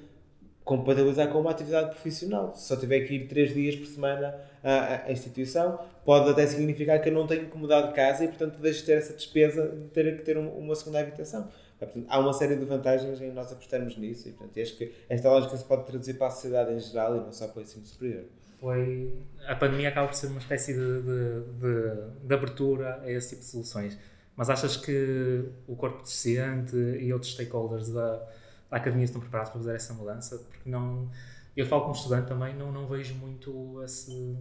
compatibilizar 0.67 1.29
com 1.29 1.41
uma 1.41 1.53
atividade 1.53 1.91
profissional. 1.91 2.53
Se 2.53 2.67
só 2.67 2.77
tiver 2.77 3.01
que 3.03 3.15
ir 3.15 3.29
três 3.29 3.55
dias 3.55 3.77
por 3.77 3.87
semana 3.87 4.35
à, 4.65 5.07
à, 5.07 5.13
instituição, 5.13 5.79
pode 6.05 6.29
até 6.29 6.45
significar 6.45 7.01
que 7.01 7.09
eu 7.09 7.13
não 7.13 7.25
tenho 7.25 7.49
que 7.49 7.57
mudar 7.57 7.83
de 7.83 7.95
casa 7.95 8.25
e, 8.25 8.29
portanto, 8.29 8.61
deixo 8.61 8.81
de 8.81 8.87
ter 8.87 8.99
essa 8.99 9.15
despesa 9.15 9.69
de 9.69 9.89
ter 9.91 10.17
que 10.17 10.25
ter 10.25 10.37
uma 10.37 10.75
segunda 10.75 10.99
habitação. 10.99 11.49
Portanto, 11.79 12.05
há 12.09 12.19
uma 12.19 12.33
série 12.33 12.57
de 12.57 12.65
vantagens 12.65 13.21
em 13.21 13.31
nós 13.31 13.53
apostarmos 13.53 13.97
nisso 13.97 14.29
e 14.29 14.33
portanto, 14.33 14.61
acho 14.61 14.77
que 14.77 14.93
esta 15.09 15.31
lógica 15.31 15.57
se 15.57 15.65
pode 15.65 15.87
traduzir 15.87 16.15
para 16.15 16.27
a 16.27 16.31
sociedade 16.31 16.73
em 16.73 16.81
geral 16.81 17.17
e 17.17 17.21
não 17.21 17.33
só 17.33 17.47
para 17.47 17.61
o 17.61 17.63
ensino 17.63 17.87
superior. 17.87 18.25
Foi, 18.59 19.15
a 19.47 19.55
pandemia 19.55 19.91
acaba 19.91 20.09
por 20.09 20.17
ser 20.17 20.27
uma 20.27 20.41
espécie 20.41 20.73
de, 20.73 21.03
de, 21.03 21.41
de, 21.61 22.27
de 22.27 22.35
abertura 22.35 23.03
a 23.05 23.11
esse 23.13 23.29
tipo 23.31 23.43
de 23.43 23.47
soluções. 23.47 23.97
Mas 24.35 24.51
achas 24.51 24.77
que 24.77 25.45
o 25.69 25.77
corpo 25.77 26.03
docente 26.03 26.77
e 26.77 27.13
outros 27.13 27.33
stakeholders 27.35 27.91
da, 27.91 28.27
da 28.71 28.77
academia 28.77 29.05
estão 29.05 29.21
preparados 29.21 29.51
para 29.51 29.61
fazer 29.61 29.75
essa 29.75 29.95
mudança? 29.95 30.39
Porque 30.39 30.69
não, 30.69 31.11
eu 31.57 31.67
falo 31.67 31.83
como 31.83 31.95
estudante 31.95 32.29
também, 32.29 32.55
não, 32.55 32.71
não 32.73 32.87
vejo 32.87 33.15
muito 33.15 33.83
esse, 33.83 34.37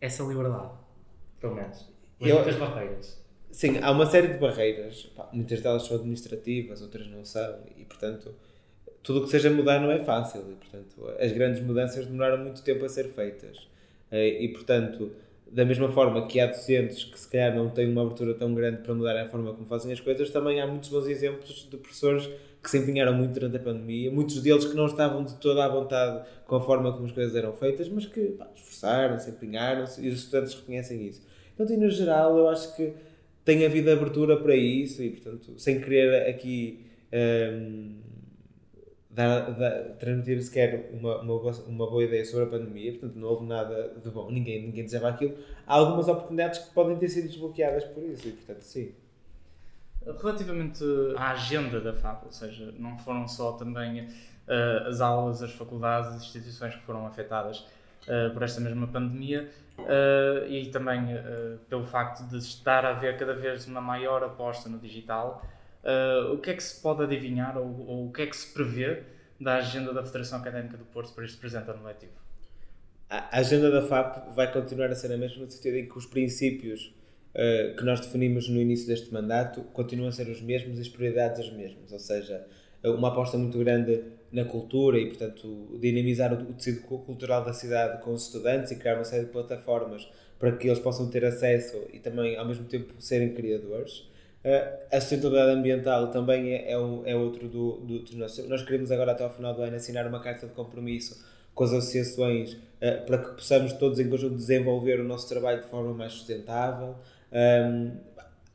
essa 0.00 0.22
liberdade, 0.22 0.72
pelo 1.40 1.54
menos. 1.54 1.88
Vejo 2.20 2.34
muitas 2.34 2.56
barreiras. 2.56 3.22
Sim, 3.50 3.78
há 3.82 3.90
uma 3.90 4.06
série 4.06 4.28
de 4.28 4.38
barreiras, 4.38 5.04
pá, 5.14 5.28
muitas 5.32 5.60
delas 5.60 5.82
são 5.82 5.96
administrativas, 5.96 6.80
outras 6.80 7.06
não 7.06 7.24
são, 7.24 7.58
e 7.76 7.84
portanto, 7.84 8.34
tudo 9.02 9.20
o 9.20 9.22
que 9.24 9.30
seja 9.30 9.50
mudar 9.50 9.78
não 9.80 9.90
é 9.90 9.98
fácil, 9.98 10.40
e 10.50 10.54
portanto, 10.54 11.06
as 11.20 11.32
grandes 11.32 11.62
mudanças 11.62 12.06
demoraram 12.06 12.38
muito 12.38 12.62
tempo 12.62 12.84
a 12.84 12.88
ser 12.88 13.08
feitas. 13.08 13.68
Eh, 14.10 14.44
e 14.44 14.48
portanto, 14.48 15.12
da 15.50 15.64
mesma 15.66 15.90
forma 15.90 16.26
que 16.26 16.40
há 16.40 16.46
docentes 16.46 17.04
que 17.04 17.18
se 17.18 17.28
calhar 17.28 17.54
não 17.54 17.68
têm 17.68 17.90
uma 17.90 18.02
abertura 18.02 18.32
tão 18.32 18.54
grande 18.54 18.82
para 18.82 18.94
mudar 18.94 19.16
a 19.16 19.28
forma 19.28 19.52
como 19.52 19.66
fazem 19.66 19.92
as 19.92 20.00
coisas, 20.00 20.30
também 20.30 20.60
há 20.60 20.66
muitos 20.66 20.88
bons 20.88 21.06
exemplos 21.06 21.68
de 21.70 21.76
professores 21.76 22.30
que 22.62 22.70
se 22.70 22.78
empenharam 22.78 23.12
muito 23.12 23.32
durante 23.32 23.56
a 23.56 23.60
pandemia, 23.60 24.10
muitos 24.10 24.40
deles 24.40 24.64
que 24.64 24.76
não 24.76 24.86
estavam 24.86 25.24
de 25.24 25.34
toda 25.36 25.64
à 25.64 25.68
vontade 25.68 26.24
com 26.46 26.56
a 26.56 26.60
forma 26.60 26.92
como 26.92 27.06
as 27.06 27.12
coisas 27.12 27.34
eram 27.34 27.52
feitas, 27.52 27.88
mas 27.88 28.06
que 28.06 28.36
esforçaram-se, 28.54 29.30
empenharam-se 29.30 30.00
e 30.00 30.08
os 30.08 30.20
estudantes 30.20 30.54
reconhecem 30.54 31.06
isso. 31.06 31.26
Então, 31.54 31.66
no 31.76 31.90
geral, 31.90 32.38
eu 32.38 32.48
acho 32.48 32.76
que 32.76 32.92
tem 33.44 33.66
havido 33.66 33.90
abertura 33.90 34.36
para 34.36 34.54
isso 34.54 35.02
e, 35.02 35.10
portanto, 35.10 35.58
sem 35.58 35.80
querer 35.80 36.28
aqui 36.28 36.86
um, 37.12 37.96
dar, 39.10 39.50
dar, 39.58 39.96
transmitir 39.98 40.40
sequer 40.42 40.90
uma, 40.92 41.20
uma, 41.20 41.50
uma 41.66 41.90
boa 41.90 42.04
ideia 42.04 42.24
sobre 42.24 42.44
a 42.44 42.48
pandemia, 42.48 42.92
portanto, 42.92 43.16
não 43.16 43.28
houve 43.28 43.44
nada 43.44 43.92
de 44.02 44.08
bom, 44.08 44.30
ninguém, 44.30 44.62
ninguém 44.62 44.84
desejava 44.84 45.08
aquilo. 45.08 45.36
Há 45.66 45.74
algumas 45.74 46.06
oportunidades 46.06 46.60
que 46.60 46.72
podem 46.72 46.96
ter 46.96 47.08
sido 47.08 47.26
desbloqueadas 47.26 47.84
por 47.86 48.04
isso 48.04 48.28
e, 48.28 48.32
portanto, 48.32 48.62
sim. 48.62 48.92
Relativamente 50.20 50.84
à 51.16 51.30
agenda 51.30 51.80
da 51.80 51.92
FAP, 51.92 52.24
ou 52.24 52.32
seja, 52.32 52.74
não 52.78 52.98
foram 52.98 53.28
só 53.28 53.52
também 53.52 54.08
uh, 54.48 54.88
as 54.88 55.00
aulas, 55.00 55.42
as 55.42 55.52
faculdades, 55.52 56.10
as 56.10 56.22
instituições 56.22 56.74
que 56.74 56.82
foram 56.82 57.06
afetadas 57.06 57.60
uh, 58.08 58.32
por 58.32 58.42
esta 58.42 58.60
mesma 58.60 58.86
pandemia 58.86 59.50
uh, 59.78 60.46
e 60.48 60.70
também 60.70 61.06
pelo 61.68 61.84
facto 61.84 62.28
de 62.28 62.38
estar 62.38 62.84
a 62.84 62.90
haver 62.90 63.16
cada 63.16 63.34
vez 63.34 63.66
uma 63.66 63.80
maior 63.80 64.22
aposta 64.24 64.68
no 64.68 64.78
digital, 64.78 65.42
o 66.32 66.38
que 66.38 66.50
é 66.50 66.54
que 66.54 66.62
se 66.62 66.80
pode 66.80 67.02
adivinhar 67.02 67.56
ou, 67.58 67.86
ou, 67.86 68.06
o 68.08 68.12
que 68.12 68.22
é 68.22 68.26
que 68.26 68.36
se 68.36 68.52
prevê 68.52 69.02
da 69.40 69.56
agenda 69.56 69.92
da 69.92 70.04
Federação 70.04 70.38
Académica 70.38 70.76
do 70.76 70.84
Porto 70.84 71.12
para 71.12 71.24
este 71.24 71.36
presente 71.38 71.68
ano 71.70 71.84
letivo? 71.84 72.12
A 73.10 73.38
agenda 73.38 73.70
da 73.70 73.82
FAP 73.82 74.32
vai 74.32 74.50
continuar 74.50 74.90
a 74.90 74.94
ser 74.94 75.12
a 75.12 75.16
mesma 75.16 75.44
no 75.44 75.50
sentido 75.50 75.76
em 75.76 75.86
que 75.86 75.98
os 75.98 76.06
princípios 76.06 76.94
uh, 77.34 77.76
que 77.76 77.84
nós 77.84 78.00
definimos 78.00 78.48
no 78.48 78.60
início 78.60 78.86
deste 78.86 79.12
mandato 79.12 79.62
continuam 79.72 80.08
a 80.08 80.12
ser 80.12 80.28
os 80.28 80.40
mesmos 80.40 80.78
e 80.78 80.82
as 80.82 80.88
prioridades 80.88 81.40
as 81.40 81.52
mesmas, 81.52 81.92
ou 81.92 81.98
seja, 81.98 82.46
uma 82.84 83.08
aposta 83.08 83.38
muito 83.38 83.58
grande 83.58 84.02
na 84.32 84.44
cultura 84.44 84.98
e, 84.98 85.06
portanto, 85.06 85.78
dinamizar 85.80 86.32
o 86.32 86.52
tecido 86.54 86.80
cultural 86.82 87.44
da 87.44 87.52
cidade 87.52 88.02
com 88.02 88.12
os 88.12 88.26
estudantes 88.26 88.72
e 88.72 88.76
criar 88.76 88.94
uma 88.94 89.04
série 89.04 89.26
de 89.26 89.30
plataformas 89.30 90.08
para 90.38 90.52
que 90.56 90.66
eles 90.66 90.80
possam 90.80 91.08
ter 91.08 91.24
acesso 91.24 91.76
e 91.92 91.98
também, 91.98 92.36
ao 92.36 92.46
mesmo 92.46 92.64
tempo, 92.64 92.94
serem 92.98 93.32
criadores. 93.34 94.10
Uh, 94.44 94.86
a 94.90 95.00
sustentabilidade 95.00 95.52
ambiental 95.52 96.10
também 96.10 96.52
é, 96.52 96.72
é, 96.72 96.72
é 96.72 97.14
outro 97.14 97.46
do, 97.46 97.76
do, 97.76 97.98
do 98.00 98.16
nosso. 98.16 98.48
Nós 98.48 98.62
queremos 98.62 98.90
agora, 98.90 99.12
até 99.12 99.22
ao 99.22 99.30
final 99.30 99.54
do 99.54 99.62
ano, 99.62 99.76
assinar 99.76 100.04
uma 100.06 100.20
carta 100.20 100.48
de 100.48 100.52
compromisso 100.52 101.24
com 101.54 101.62
as 101.62 101.72
associações 101.72 102.54
uh, 102.54 103.06
para 103.06 103.18
que 103.18 103.34
possamos 103.34 103.72
todos 103.74 104.00
em 104.00 104.08
conjunto 104.08 104.34
desenvolver 104.34 104.98
o 104.98 105.04
nosso 105.04 105.28
trabalho 105.28 105.62
de 105.62 105.68
forma 105.68 105.94
mais 105.94 106.12
sustentável. 106.14 106.96
Um, 107.32 107.92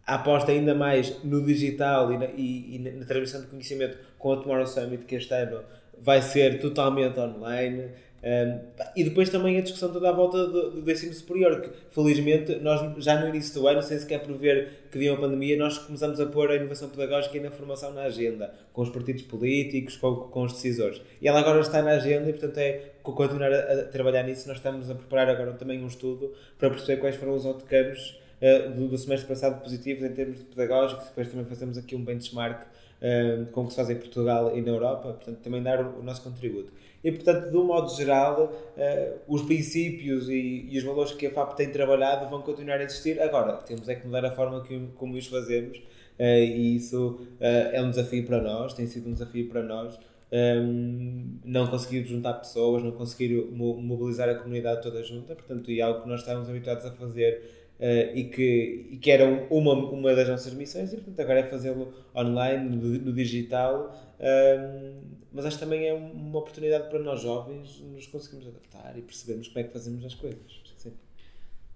a 0.08 0.16
aposta 0.16 0.54
ainda 0.54 0.74
mais 0.74 1.22
no 1.24 1.44
digital 1.46 2.14
e 2.14 2.18
na, 2.18 2.26
e, 2.28 2.76
e 2.76 2.80
na 2.80 3.06
transmissão 3.06 3.42
de 3.42 3.48
conhecimento 3.48 3.98
com 4.18 4.32
a 4.32 4.38
Tomorrow 4.38 4.66
Summit, 4.66 5.04
que 5.04 5.16
este 5.16 5.34
ano 5.34 5.60
vai 6.00 6.22
ser 6.22 6.60
totalmente 6.60 7.20
online. 7.20 7.90
Um, 8.24 8.60
e 8.96 9.04
depois 9.04 9.30
também 9.30 9.58
a 9.58 9.62
discussão 9.62 9.92
toda 9.92 10.10
à 10.10 10.12
volta 10.12 10.48
do, 10.48 10.82
do 10.82 10.92
ensino 10.92 11.14
superior, 11.14 11.62
que 11.62 11.70
felizmente 11.92 12.56
nós 12.56 13.04
já 13.04 13.20
no 13.20 13.28
início 13.28 13.60
do 13.60 13.68
ano, 13.68 13.82
sem 13.82 14.00
sequer 14.00 14.22
prever 14.22 14.88
que 14.92 14.98
vinha 14.98 15.14
a 15.14 15.18
pandemia, 15.18 15.58
nós 15.58 15.78
começamos 15.78 16.20
a 16.20 16.26
pôr 16.26 16.52
a 16.52 16.56
inovação 16.56 16.90
pedagógica 16.90 17.38
e 17.38 17.42
na 17.42 17.52
formação 17.52 17.94
na 17.94 18.04
agenda, 18.04 18.54
com 18.74 18.82
os 18.82 18.90
partidos 18.90 19.24
políticos, 19.24 19.98
com, 19.98 20.16
com 20.16 20.44
os 20.44 20.54
decisores. 20.54 21.02
E 21.22 21.28
ela 21.28 21.40
agora 21.40 21.60
está 21.60 21.82
na 21.82 21.92
agenda 21.92 22.30
e, 22.30 22.34
portanto, 22.34 22.58
é 22.58 22.92
continuar 23.04 23.52
a, 23.52 23.74
a 23.74 23.84
trabalhar 23.84 24.24
nisso. 24.24 24.48
Nós 24.48 24.58
estamos 24.58 24.90
a 24.90 24.96
preparar 24.96 25.30
agora 25.30 25.52
também 25.54 25.84
um 25.84 25.88
estudo 25.88 26.34
para 26.58 26.70
perceber 26.70 27.02
quais 27.02 27.16
foram 27.18 27.36
os 27.36 27.46
outcomes 27.46 28.16
uh, 28.42 28.72
do, 28.74 28.88
do, 28.88 28.98
semestre 28.98 29.28
passado 29.28 29.62
positivos 29.62 30.04
em 30.04 30.14
termos 30.14 30.40
de 30.40 30.46
pedagógicos, 30.46 31.06
depois 31.06 31.30
também 31.30 31.46
fazemos 31.46 31.78
aqui 31.78 31.96
um 31.96 32.04
benchmark 32.04 32.64
uh, 32.64 33.52
com 33.52 33.62
o 33.62 33.64
que 33.66 33.72
se 33.72 33.76
faz 33.76 33.90
em 33.90 33.96
Portugal 33.96 34.56
e 34.56 34.62
na 34.62 34.70
Europa, 34.70 35.14
portanto 35.14 35.40
também 35.40 35.62
dar 35.62 35.84
o, 35.84 36.00
o 36.00 36.04
nosso 36.04 36.22
contributo. 36.22 36.72
E 37.04 37.12
portanto, 37.12 37.50
de 37.50 37.58
um 37.58 37.64
modo 37.64 37.96
geral, 37.96 38.46
uh, 38.46 39.20
os 39.28 39.44
princípios 39.44 40.30
e, 40.30 40.68
e, 40.70 40.78
os 40.78 40.84
valores 40.84 41.12
que 41.14 41.28
a 41.28 41.32
FAP 41.32 41.56
tem 41.56 41.70
trabalhado 41.70 42.30
vão 42.30 42.42
continuar 42.42 42.80
a 42.80 42.84
existir. 42.84 43.22
Agora, 43.22 43.54
temos 43.58 43.88
é 43.88 43.96
que 43.96 44.06
mudar 44.06 44.26
a 44.26 44.32
forma 44.32 44.62
que, 44.64 44.88
como 44.96 45.16
os 45.16 45.28
fazemos 45.28 45.82
e 46.20 46.76
isso 46.76 47.20
é 47.40 47.80
um 47.80 47.92
desafio 47.92 48.26
para 48.26 48.42
nós, 48.42 48.74
tem 48.74 48.88
sido 48.88 49.08
um 49.08 49.14
desafio 49.14 49.48
para 49.50 49.62
nós. 49.62 50.00
Um, 50.30 51.40
não 51.46 51.68
conseguir 51.68 52.04
juntar 52.04 52.34
pessoas, 52.34 52.84
não 52.84 52.92
conseguir 52.92 53.34
mobilizar 53.50 54.28
a 54.28 54.36
comunidade 54.36 54.82
toda 54.82 55.02
junta, 55.02 55.34
portanto, 55.34 55.72
e 55.72 55.80
é 55.80 55.84
algo 55.84 56.02
que 56.02 56.10
nós 56.10 56.20
estávamos 56.20 56.50
habituados 56.50 56.86
a 56.86 56.92
fazer 56.92 57.67
Uh, 57.80 58.10
e, 58.16 58.24
que, 58.24 58.88
e 58.92 58.98
que 58.98 59.12
era 59.12 59.24
uma, 59.52 59.74
uma 59.74 60.16
das 60.16 60.28
nossas 60.28 60.52
missões, 60.54 60.92
e 60.92 60.96
portanto 60.96 61.20
agora 61.20 61.42
é 61.42 61.44
fazê-lo 61.44 61.94
online, 62.16 62.76
no, 62.76 62.88
no 63.06 63.14
digital, 63.14 63.96
uh, 64.20 65.18
mas 65.32 65.46
acho 65.46 65.60
que 65.60 65.64
também 65.64 65.88
é 65.88 65.94
uma 65.94 66.40
oportunidade 66.40 66.90
para 66.90 66.98
nós 66.98 67.22
jovens 67.22 67.80
nos 67.82 68.08
conseguirmos 68.08 68.48
adaptar 68.48 68.98
e 68.98 69.02
percebermos 69.04 69.48
como 69.48 69.60
é 69.60 69.64
que 69.64 69.72
fazemos 69.74 70.04
as 70.04 70.16
coisas. 70.16 70.68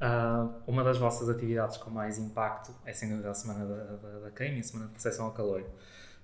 Uh, 0.02 0.52
uma 0.66 0.84
das 0.84 0.98
vossas 0.98 1.30
atividades 1.30 1.78
com 1.78 1.92
mais 1.92 2.18
impacto 2.18 2.74
é 2.84 2.92
sem 2.92 3.08
dúvida 3.08 3.30
a 3.30 3.36
semana 3.36 3.64
da, 3.64 3.84
da, 3.98 4.20
da 4.22 4.32
CAIM, 4.32 4.60
a 4.60 4.64
semana 4.64 4.88
de 4.88 4.94
percepção 4.94 5.26
ao 5.26 5.32
calor. 5.32 5.64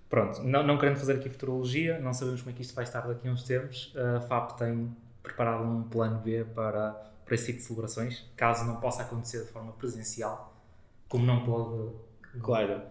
Pronto, 0.10 0.42
não, 0.42 0.66
não 0.66 0.80
querendo 0.80 0.98
fazer 0.98 1.14
aqui 1.14 1.30
futurologia, 1.30 2.00
não 2.00 2.12
sabemos 2.12 2.42
como 2.42 2.52
é 2.52 2.56
que 2.56 2.64
isto 2.64 2.74
vai 2.74 2.84
estar 2.84 3.02
daqui 3.02 3.28
a 3.28 3.32
uns 3.32 3.44
tempos, 3.44 3.94
a 3.96 4.22
FAP 4.22 4.58
tem 4.58 4.90
preparado 5.22 5.64
um 5.64 5.84
plano 5.84 6.18
B 6.20 6.44
para 6.56 7.00
para 7.28 7.36
esse 7.36 7.48
tipo 7.48 7.60
de 7.60 7.66
celebrações, 7.66 8.26
caso 8.38 8.66
não 8.66 8.80
possa 8.80 9.02
acontecer 9.04 9.44
de 9.44 9.52
forma 9.52 9.74
presencial, 9.74 10.56
como 11.10 11.26
não 11.26 11.44
pode. 11.44 11.92
Claro, 12.42 12.82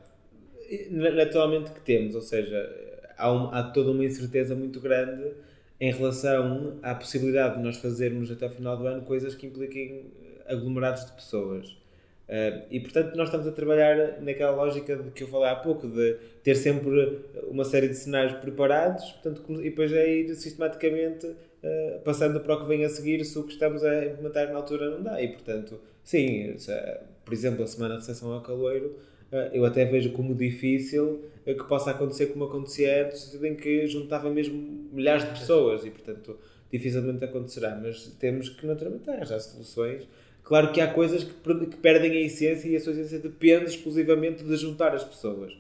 naturalmente 0.91 1.73
que 1.73 1.81
temos, 1.81 2.15
ou 2.15 2.21
seja, 2.21 2.59
há, 3.17 3.33
um, 3.33 3.53
há 3.53 3.63
toda 3.63 3.91
uma 3.91 4.05
incerteza 4.05 4.55
muito 4.55 4.79
grande 4.79 5.33
em 5.81 5.91
relação 5.91 6.79
à 6.83 6.95
possibilidade 6.95 7.57
de 7.57 7.63
nós 7.63 7.79
fazermos 7.79 8.31
até 8.31 8.47
o 8.47 8.51
final 8.51 8.77
do 8.77 8.87
ano 8.87 9.03
coisas 9.03 9.35
que 9.35 9.47
impliquem 9.47 10.13
aglomerados 10.47 11.07
de 11.07 11.13
pessoas. 11.13 11.77
Uh, 12.29 12.67
e 12.73 12.81
portanto, 12.81 13.15
nós 13.15 13.29
estamos 13.29 13.47
a 13.47 13.53
trabalhar 13.53 14.21
naquela 14.21 14.51
lógica 14.51 14.97
de 14.97 15.13
que 15.13 15.23
eu 15.23 15.29
falei 15.29 15.49
há 15.49 15.55
pouco, 15.55 15.87
de 15.87 16.17
ter 16.43 16.57
sempre 16.57 17.21
uma 17.49 17.65
série 17.65 17.87
de 17.87 17.95
cenários 17.95 18.37
preparados 18.41 19.13
portanto, 19.13 19.61
e 19.61 19.71
depois 19.71 19.93
é 19.93 20.13
ir 20.13 20.35
sistematicamente 20.35 21.25
uh, 21.25 22.01
passando 22.05 22.41
para 22.41 22.55
o 22.55 22.61
que 22.61 22.67
vem 22.67 22.85
a 22.85 22.89
seguir 22.89 23.25
se 23.25 23.39
o 23.39 23.45
que 23.45 23.53
estamos 23.53 23.85
a 23.85 24.07
implementar 24.07 24.51
na 24.51 24.57
altura 24.57 24.91
não 24.91 25.05
dá. 25.05 25.23
E 25.23 25.29
portanto, 25.29 25.81
sim, 26.03 26.57
por 27.25 27.33
exemplo, 27.33 27.63
a 27.63 27.67
semana 27.69 27.95
de 27.95 28.01
recepção 28.01 28.33
ao 28.33 28.41
caloiro, 28.41 28.97
uh, 29.31 29.37
eu 29.53 29.65
até 29.65 29.85
vejo 29.85 30.11
como 30.11 30.35
difícil 30.35 31.25
que 31.45 31.65
possa 31.69 31.93
acontecer 31.93 32.27
como 32.27 32.47
acontecia 32.47 33.07
antes, 33.07 33.41
em 33.41 33.55
que 33.55 33.87
juntava 33.87 34.29
mesmo 34.31 34.89
milhares 34.93 35.23
de 35.23 35.31
pessoas 35.31 35.87
e 35.87 35.91
portanto 35.91 36.37
dificilmente 36.73 37.25
acontecerá, 37.25 37.79
mas 37.81 38.09
temos 38.19 38.49
que 38.49 38.67
naturalmente 38.67 39.09
arranjar 39.09 39.39
soluções 39.39 40.09
Claro 40.47 40.71
que 40.71 40.81
há 40.81 40.87
coisas 40.87 41.25
que, 41.25 41.33
que, 41.67 41.77
perdem 41.77 42.13
a 42.13 42.21
essência 42.21 42.69
e 42.69 42.77
a 42.77 42.81
sua 42.81 42.93
essência 42.93 43.19
depende 43.19 43.65
exclusivamente 43.65 44.45
de 44.45 44.57
juntar 44.57 44.95
as 44.95 45.03
pessoas. 45.03 45.53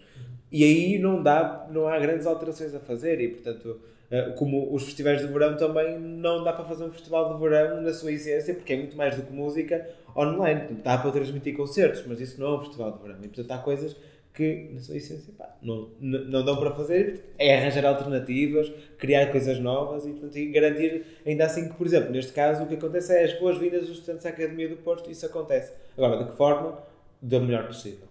E 0.50 0.62
aí 0.62 0.96
não 0.96 1.20
dá, 1.20 1.66
não 1.72 1.88
há 1.88 1.98
grandes 1.98 2.24
alterações 2.24 2.72
a 2.72 2.78
fazer 2.78 3.20
e, 3.20 3.30
portanto, 3.30 3.80
eh, 4.08 4.32
como 4.38 4.72
os 4.72 4.84
festivais 4.84 5.20
de 5.20 5.26
verão 5.26 5.56
também 5.56 5.98
não 5.98 6.44
dá 6.44 6.52
para 6.52 6.64
fazer 6.64 6.84
um 6.84 6.92
festival 6.92 7.34
de 7.34 7.40
verão 7.40 7.82
na 7.82 7.92
sua 7.92 8.12
essência, 8.12 8.54
porque 8.54 8.74
é 8.74 8.76
muito 8.76 8.96
mais 8.96 9.16
do 9.16 9.22
que 9.22 9.32
música 9.32 9.90
online. 10.16 10.78
Dá 10.84 10.96
para 10.96 11.10
transmitir 11.10 11.56
concertos, 11.56 12.04
mas 12.06 12.20
isso 12.20 12.40
não 12.40 12.46
é 12.46 12.56
um 12.56 12.60
festival 12.60 12.92
de 12.92 13.02
verão. 13.02 13.16
E, 13.24 13.26
portanto, 13.26 13.50
há 13.50 13.58
coisas 13.58 13.96
que, 14.36 14.68
na 14.74 14.80
sua 14.80 14.96
essência, 14.96 15.32
pá, 15.36 15.56
não, 15.62 15.88
não 15.98 16.44
dão 16.44 16.56
para 16.58 16.70
fazer, 16.72 17.32
é 17.38 17.56
arranjar 17.56 17.86
alternativas, 17.86 18.70
criar 18.98 19.30
coisas 19.30 19.58
novas 19.58 20.04
e, 20.04 20.10
portanto, 20.10 20.36
e 20.36 20.52
garantir, 20.52 21.06
ainda 21.26 21.46
assim, 21.46 21.68
que, 21.68 21.74
por 21.74 21.86
exemplo, 21.86 22.12
neste 22.12 22.32
caso, 22.32 22.64
o 22.64 22.66
que 22.66 22.74
acontece 22.74 23.14
é 23.14 23.24
as 23.24 23.32
boas-vindas 23.40 23.86
dos 23.86 23.98
estudantes 23.98 24.26
à 24.26 24.28
Academia 24.28 24.68
do 24.68 24.76
Porto, 24.76 25.10
isso 25.10 25.24
acontece. 25.24 25.72
Agora, 25.96 26.22
de 26.22 26.30
que 26.30 26.36
forma? 26.36 26.78
Da 27.20 27.40
melhor 27.40 27.66
possível. 27.66 28.06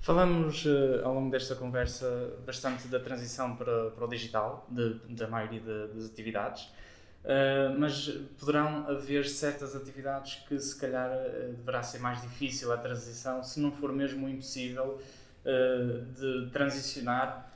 Falamos 0.00 0.66
uh, 0.66 1.00
ao 1.02 1.14
longo 1.14 1.30
desta 1.30 1.54
conversa 1.54 2.34
bastante 2.46 2.86
da 2.88 3.00
transição 3.00 3.56
para, 3.56 3.90
para 3.90 4.04
o 4.04 4.08
digital, 4.08 4.66
de, 4.68 4.94
da 5.08 5.26
maioria 5.28 5.60
de, 5.60 5.94
das 5.94 6.10
atividades. 6.10 6.68
Uh, 7.22 7.78
mas 7.78 8.08
poderão 8.38 8.88
haver 8.88 9.28
certas 9.28 9.76
atividades 9.76 10.42
que 10.48 10.58
se 10.58 10.74
calhar 10.80 11.10
uh, 11.10 11.52
deverá 11.52 11.82
ser 11.82 11.98
mais 11.98 12.22
difícil 12.22 12.72
a 12.72 12.78
transição, 12.78 13.42
se 13.42 13.60
não 13.60 13.70
for 13.70 13.92
mesmo 13.92 14.26
impossível 14.26 14.98
uh, 15.44 16.04
de 16.14 16.50
transicionar 16.50 17.48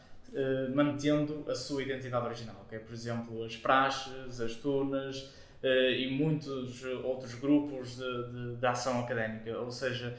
mantendo 0.75 1.45
a 1.49 1.55
sua 1.55 1.81
identidade 1.81 2.27
original, 2.27 2.67
é, 2.73 2.77
por 2.77 2.93
exemplo, 2.93 3.45
as 3.45 3.57
praxes, 3.57 4.41
as 4.41 4.57
turnas 4.57 5.33
e 5.63 6.11
muitos 6.11 6.83
outros 7.05 7.35
grupos 7.35 7.97
de, 7.97 8.33
de, 8.33 8.57
de, 8.57 8.67
ação 8.67 8.99
académica. 8.99 9.57
Ou 9.61 9.71
seja, 9.71 10.13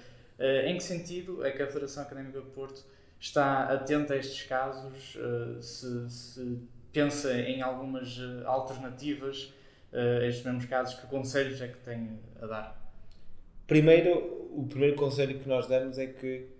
em 0.65 0.77
que 0.77 0.83
sentido 0.85 1.45
é 1.45 1.51
que 1.51 1.61
a 1.61 1.67
Federação 1.67 2.03
Académica 2.03 2.39
do 2.39 2.45
Porto 2.45 2.81
está 3.19 3.63
atenta 3.63 4.13
a 4.13 4.17
estes 4.17 4.47
casos, 4.47 5.17
se, 5.59 6.09
se 6.09 6.61
pensa 6.95 7.33
em 7.33 7.61
algumas 7.61 8.17
eh, 8.17 8.45
alternativas 8.45 9.53
a 9.93 10.25
estes 10.25 10.43
mesmos 10.43 10.65
casos, 10.65 10.95
que 10.99 11.07
conselhos 11.07 11.61
é 11.61 11.67
que 11.67 11.77
tem 11.77 12.19
a 12.41 12.47
dar? 12.47 12.91
Primeiro, 13.67 14.49
o 14.51 14.65
primeiro 14.67 14.95
conselho 14.95 15.37
que 15.39 15.47
nós 15.47 15.67
damos 15.67 15.97
é 15.97 16.07
que 16.07 16.55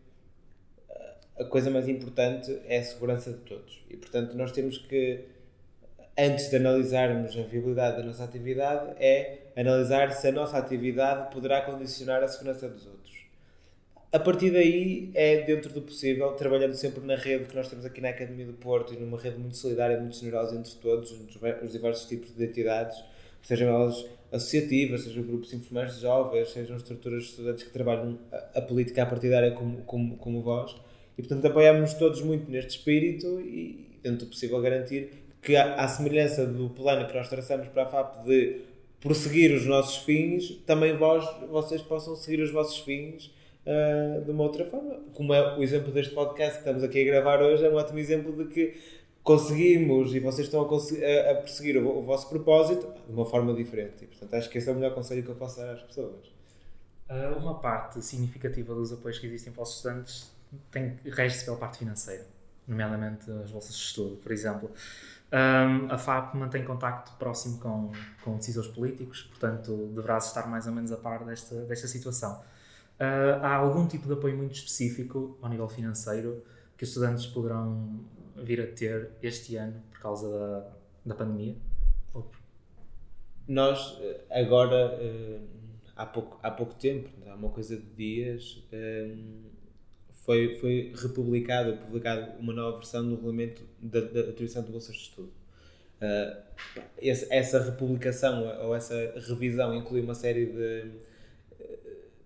a 1.37 1.43
coisa 1.43 1.69
mais 1.69 1.87
importante 1.87 2.61
é 2.65 2.77
a 2.77 2.83
segurança 2.83 3.31
de 3.31 3.39
todos. 3.39 3.83
E, 3.89 3.97
portanto, 3.97 4.35
nós 4.35 4.51
temos 4.51 4.77
que, 4.77 5.25
antes 6.17 6.49
de 6.49 6.55
analisarmos 6.55 7.37
a 7.37 7.43
viabilidade 7.43 7.97
da 7.97 8.03
nossa 8.03 8.23
atividade, 8.23 8.95
é 9.03 9.51
analisar 9.55 10.11
se 10.11 10.27
a 10.27 10.31
nossa 10.31 10.57
atividade 10.57 11.31
poderá 11.33 11.61
condicionar 11.61 12.23
a 12.23 12.27
segurança 12.27 12.69
dos 12.69 12.87
outros. 12.87 13.14
A 14.11 14.19
partir 14.19 14.51
daí, 14.51 15.11
é 15.13 15.41
dentro 15.41 15.73
do 15.73 15.81
possível, 15.81 16.31
trabalhando 16.33 16.73
sempre 16.73 17.05
na 17.05 17.15
rede 17.15 17.45
que 17.45 17.55
nós 17.55 17.67
temos 17.67 17.85
aqui 17.85 17.99
na 17.99 18.09
Academia 18.09 18.45
do 18.45 18.53
Porto 18.53 18.93
e 18.93 18.97
numa 18.97 19.19
rede 19.19 19.37
muito 19.37 19.57
solidária, 19.57 19.99
muito 19.99 20.15
generosa 20.17 20.55
entre 20.55 20.73
todos, 20.75 21.11
os 21.11 21.71
diversos 21.71 22.05
tipos 22.05 22.33
de 22.33 22.45
entidades, 22.45 22.97
sejam 23.41 23.67
elas 23.67 24.05
associativas, 24.31 25.03
sejam 25.03 25.23
grupos 25.23 25.53
informais 25.53 25.99
jovens, 25.99 26.49
sejam 26.49 26.77
estruturas 26.77 27.23
de 27.23 27.29
estudantes 27.29 27.63
que 27.63 27.69
trabalham 27.71 28.17
a, 28.31 28.59
a 28.59 28.61
política 28.61 29.05
partidária 29.05 29.51
como, 29.51 29.81
como, 29.83 30.17
como 30.17 30.41
vós. 30.41 30.75
E, 31.17 31.21
portanto, 31.21 31.45
apoiamos 31.45 31.93
todos 31.93 32.21
muito 32.21 32.49
neste 32.49 32.77
espírito 32.77 33.39
e, 33.41 33.99
dentro 34.01 34.25
do 34.25 34.29
possível, 34.29 34.61
garantir 34.61 35.09
que, 35.41 35.55
à, 35.55 35.87
semelhança 35.87 36.45
do 36.45 36.69
plano 36.69 37.07
que 37.07 37.13
nós 37.13 37.29
traçamos 37.29 37.67
para 37.69 37.83
a 37.83 37.85
FAP 37.87 38.25
de 38.25 38.61
prosseguir 38.99 39.53
os 39.55 39.65
nossos 39.65 39.97
fins, 40.03 40.49
também 40.65 40.97
vós, 40.97 41.23
vocês 41.49 41.81
possam 41.81 42.15
seguir 42.15 42.41
os 42.41 42.51
vossos 42.51 42.79
fins 42.79 43.31
uh, 43.65 44.23
de 44.23 44.31
uma 44.31 44.43
outra 44.43 44.65
forma. 44.65 44.99
Como 45.13 45.33
é 45.33 45.57
o 45.57 45.63
exemplo 45.63 45.91
deste 45.91 46.13
podcast 46.13 46.53
que 46.53 46.59
estamos 46.59 46.83
aqui 46.83 47.01
a 47.01 47.05
gravar 47.05 47.41
hoje, 47.41 47.65
é 47.65 47.69
um 47.69 47.75
ótimo 47.75 47.99
exemplo 47.99 48.31
de 48.33 48.53
que 48.53 48.75
conseguimos 49.23 50.13
e 50.13 50.19
vocês 50.19 50.47
estão 50.47 50.61
a, 50.61 51.31
a, 51.31 51.35
perseguir 51.35 51.77
o, 51.77 51.97
o, 51.97 52.01
vosso 52.03 52.29
propósito 52.29 52.87
de 53.07 53.13
uma 53.13 53.25
forma 53.25 53.53
diferente. 53.53 54.03
E, 54.03 54.07
portanto, 54.07 54.33
acho 54.35 54.49
que 54.49 54.59
esse 54.59 54.69
é 54.69 54.71
o 54.71 54.75
melhor 54.75 54.93
conselho 54.93 55.23
que 55.23 55.29
eu 55.29 55.35
posso 55.35 55.57
dar 55.57 55.73
às 55.73 55.81
pessoas. 55.81 56.27
Uh, 57.09 57.37
uma 57.37 57.59
parte 57.59 58.03
significativa 58.03 58.73
dos 58.73 58.93
apoios 58.93 59.19
que 59.19 59.27
existem 59.27 59.51
para 59.51 59.63
os 59.63 59.75
estudantes 59.75 60.31
tem 60.71 60.95
rege-se 61.05 61.43
pela 61.45 61.57
parte 61.57 61.79
financeira, 61.79 62.25
nomeadamente 62.67 63.29
as 63.31 63.51
bolsas 63.51 63.75
de 63.75 63.81
estudo, 63.81 64.15
por 64.17 64.31
exemplo. 64.31 64.71
Um, 65.31 65.91
a 65.91 65.97
FAP 65.97 66.35
mantém 66.35 66.63
contacto 66.63 67.11
próximo 67.17 67.59
com, 67.59 67.91
com 68.23 68.37
decisores 68.37 68.69
políticos, 68.71 69.23
portanto, 69.23 69.91
deverás 69.93 70.27
estar 70.27 70.47
mais 70.47 70.67
ou 70.67 70.73
menos 70.73 70.91
a 70.91 70.97
par 70.97 71.25
desta, 71.25 71.55
desta 71.65 71.87
situação. 71.87 72.41
Uh, 72.99 73.43
há 73.43 73.55
algum 73.55 73.85
tipo 73.87 74.07
de 74.07 74.13
apoio 74.13 74.37
muito 74.37 74.53
específico 74.53 75.37
ao 75.41 75.49
nível 75.49 75.67
financeiro 75.67 76.41
que 76.77 76.85
os 76.85 76.89
estudantes 76.89 77.25
poderão 77.25 77.99
vir 78.37 78.61
a 78.61 78.67
ter 78.67 79.11
este 79.21 79.57
ano 79.57 79.81
por 79.91 79.99
causa 79.99 80.29
da, 80.29 80.71
da 81.07 81.15
pandemia? 81.15 81.55
Nós, 83.47 83.99
eh, 84.01 84.21
agora, 84.31 84.97
uh, 84.97 85.41
há, 85.95 86.05
pouco, 86.05 86.39
há 86.41 86.49
pouco 86.49 86.73
tempo, 86.73 87.09
há 87.27 87.35
uma 87.35 87.49
coisa 87.49 87.77
de 87.77 87.85
dias, 87.95 88.63
um, 88.73 89.43
foi, 90.25 90.55
foi 90.55 90.93
republicado, 90.95 91.77
publicado 91.77 92.39
uma 92.39 92.53
nova 92.53 92.77
versão 92.77 93.07
do 93.07 93.15
regulamento 93.15 93.63
da, 93.79 94.01
da 94.01 94.21
atribuição 94.21 94.63
de 94.63 94.71
bolsas 94.71 94.95
de 94.95 95.01
estudo. 95.03 95.31
Essa 96.99 97.61
republicação 97.61 98.43
ou 98.65 98.75
essa 98.75 98.95
revisão 99.27 99.75
inclui 99.75 100.01
uma 100.01 100.15
série 100.15 100.47
de, 100.47 100.91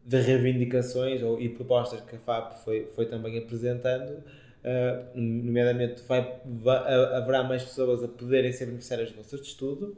de 0.09 0.19
reivindicações 0.19 1.21
ou, 1.21 1.39
e 1.39 1.47
propostas 1.49 2.01
que 2.01 2.15
a 2.15 2.19
FAP 2.19 2.63
foi, 2.63 2.87
foi 2.95 3.05
também 3.05 3.37
apresentando, 3.37 4.09
uh, 4.09 5.05
nomeadamente 5.13 6.01
vai, 6.07 6.41
vai, 6.43 6.77
haverá 7.15 7.43
mais 7.43 7.63
pessoas 7.63 8.03
a 8.03 8.07
poderem 8.07 8.51
ser 8.51 8.65
beneficiárias 8.65 9.09
de 9.09 9.15
bolsas 9.15 9.39
de 9.39 9.45
estudo, 9.45 9.95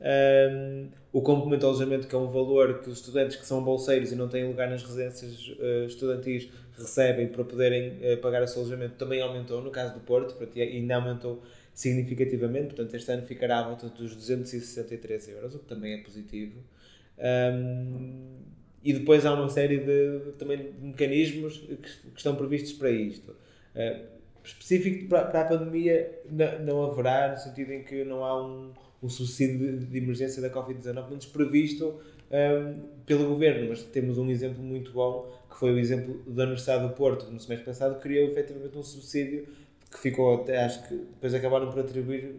um, 0.00 0.88
o 1.12 1.22
complemento 1.22 1.60
de 1.60 1.66
alojamento, 1.66 2.08
que 2.08 2.14
é 2.14 2.18
um 2.18 2.26
valor 2.26 2.80
que 2.80 2.90
os 2.90 2.98
estudantes 2.98 3.36
que 3.36 3.46
são 3.46 3.62
bolseiros 3.62 4.10
e 4.10 4.16
não 4.16 4.28
têm 4.28 4.48
lugar 4.48 4.68
nas 4.68 4.82
residências 4.82 5.46
uh, 5.50 5.86
estudantis 5.86 6.50
recebem 6.76 7.28
para 7.28 7.44
poderem 7.44 8.00
uh, 8.00 8.16
pagar 8.20 8.42
esse 8.42 8.58
alojamento, 8.58 8.96
também 8.96 9.22
aumentou 9.22 9.62
no 9.62 9.70
caso 9.70 9.94
do 9.94 10.00
Porto 10.00 10.34
portanto, 10.34 10.58
ainda 10.58 10.96
aumentou 10.96 11.40
significativamente. 11.72 12.74
Portanto, 12.74 12.96
este 12.96 13.12
ano 13.12 13.22
ficará 13.22 13.60
à 13.60 13.62
volta 13.62 13.88
dos 13.88 14.16
263 14.16 15.28
euros, 15.28 15.54
o 15.54 15.60
que 15.60 15.66
também 15.66 15.94
é 15.94 15.98
positivo. 15.98 16.58
Um, 17.16 18.42
e 18.84 18.92
depois 18.92 19.24
há 19.24 19.32
uma 19.34 19.48
série 19.48 19.78
de, 19.78 20.32
também 20.38 20.58
de 20.58 20.86
mecanismos 20.86 21.58
que, 21.58 21.76
que 21.76 22.16
estão 22.16 22.34
previstos 22.34 22.72
para 22.72 22.90
isto. 22.90 23.30
Uh, 23.74 24.12
específico 24.44 25.08
para, 25.08 25.26
para 25.26 25.40
a 25.42 25.44
pandemia 25.44 26.20
não, 26.28 26.58
não 26.60 26.82
haverá, 26.84 27.30
no 27.30 27.38
sentido 27.38 27.72
em 27.72 27.82
que 27.84 28.04
não 28.04 28.24
há 28.24 28.44
um 28.44 28.72
o 29.02 29.10
subsídio 29.10 29.58
de, 29.78 29.86
de 29.86 29.98
emergência 29.98 30.40
da 30.40 30.48
Covid-19, 30.48 31.08
menos 31.08 31.26
previsto 31.26 32.00
um, 32.30 32.82
pelo 33.04 33.28
governo, 33.28 33.68
mas 33.68 33.82
temos 33.82 34.16
um 34.16 34.30
exemplo 34.30 34.62
muito 34.62 34.92
bom, 34.92 35.28
que 35.50 35.58
foi 35.58 35.72
o 35.72 35.78
exemplo 35.78 36.22
da 36.24 36.44
Universidade 36.44 36.86
do 36.86 36.94
Porto, 36.94 37.26
que 37.26 37.32
no 37.32 37.40
semestre 37.40 37.66
passado 37.66 38.00
criou 38.00 38.28
efetivamente 38.28 38.78
um 38.78 38.82
subsídio 38.82 39.48
que 39.90 39.98
ficou 39.98 40.36
até, 40.36 40.64
acho 40.64 40.88
que 40.88 40.94
depois 40.94 41.34
acabaram 41.34 41.68
por 41.68 41.80
atribuir 41.80 42.36